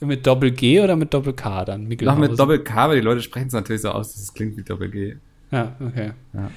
[0.00, 1.88] Mit Doppel G oder mit Doppel K dann?
[1.88, 4.56] Noch mit Doppel K, aber die Leute sprechen es natürlich so aus, dass es klingt
[4.56, 5.16] wie Doppel G.
[5.50, 6.12] Ja, okay.
[6.32, 6.50] Ja.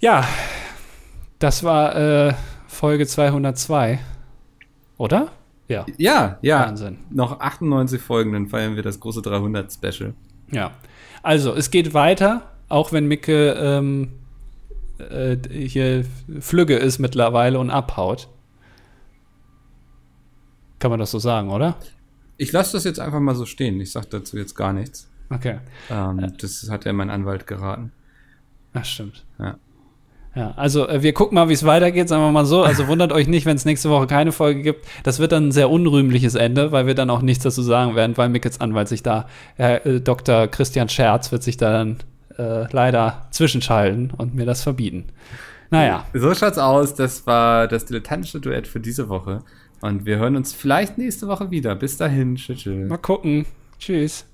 [0.00, 0.28] Ja,
[1.38, 2.34] das war äh,
[2.66, 4.00] Folge 202.
[5.02, 5.32] Oder?
[5.66, 5.84] Ja.
[5.96, 6.60] Ja, ja.
[6.60, 6.98] Wahnsinn.
[7.10, 10.14] Noch 98 Folgen, dann feiern wir das große 300 Special.
[10.52, 10.70] Ja.
[11.24, 14.12] Also, es geht weiter, auch wenn Micke ähm,
[14.98, 16.04] äh, hier
[16.38, 18.28] Flügge ist mittlerweile und abhaut.
[20.78, 21.74] Kann man das so sagen, oder?
[22.36, 23.80] Ich lasse das jetzt einfach mal so stehen.
[23.80, 25.10] Ich sage dazu jetzt gar nichts.
[25.30, 25.58] Okay.
[25.90, 27.90] Ähm, Das hat ja mein Anwalt geraten.
[28.72, 29.24] Ach, stimmt.
[29.40, 29.56] Ja.
[30.34, 32.62] Ja, also äh, wir gucken mal, wie es weitergeht, sagen wir mal so.
[32.62, 34.86] Also wundert euch nicht, wenn es nächste Woche keine Folge gibt.
[35.02, 38.16] Das wird dann ein sehr unrühmliches Ende, weil wir dann auch nichts dazu sagen werden,
[38.16, 39.26] weil Mickels Anwalt sich da,
[39.56, 40.46] Herr äh, Dr.
[40.48, 41.98] Christian Scherz wird sich da dann
[42.38, 45.04] äh, leider zwischenschalten und mir das verbieten.
[45.70, 46.94] Naja, So schaut's aus.
[46.94, 49.42] Das war das dilettantische Duett für diese Woche.
[49.80, 51.74] Und wir hören uns vielleicht nächste Woche wieder.
[51.74, 52.36] Bis dahin.
[52.36, 52.88] Tschüss.
[52.88, 53.46] mal gucken.
[53.78, 54.26] Tschüss.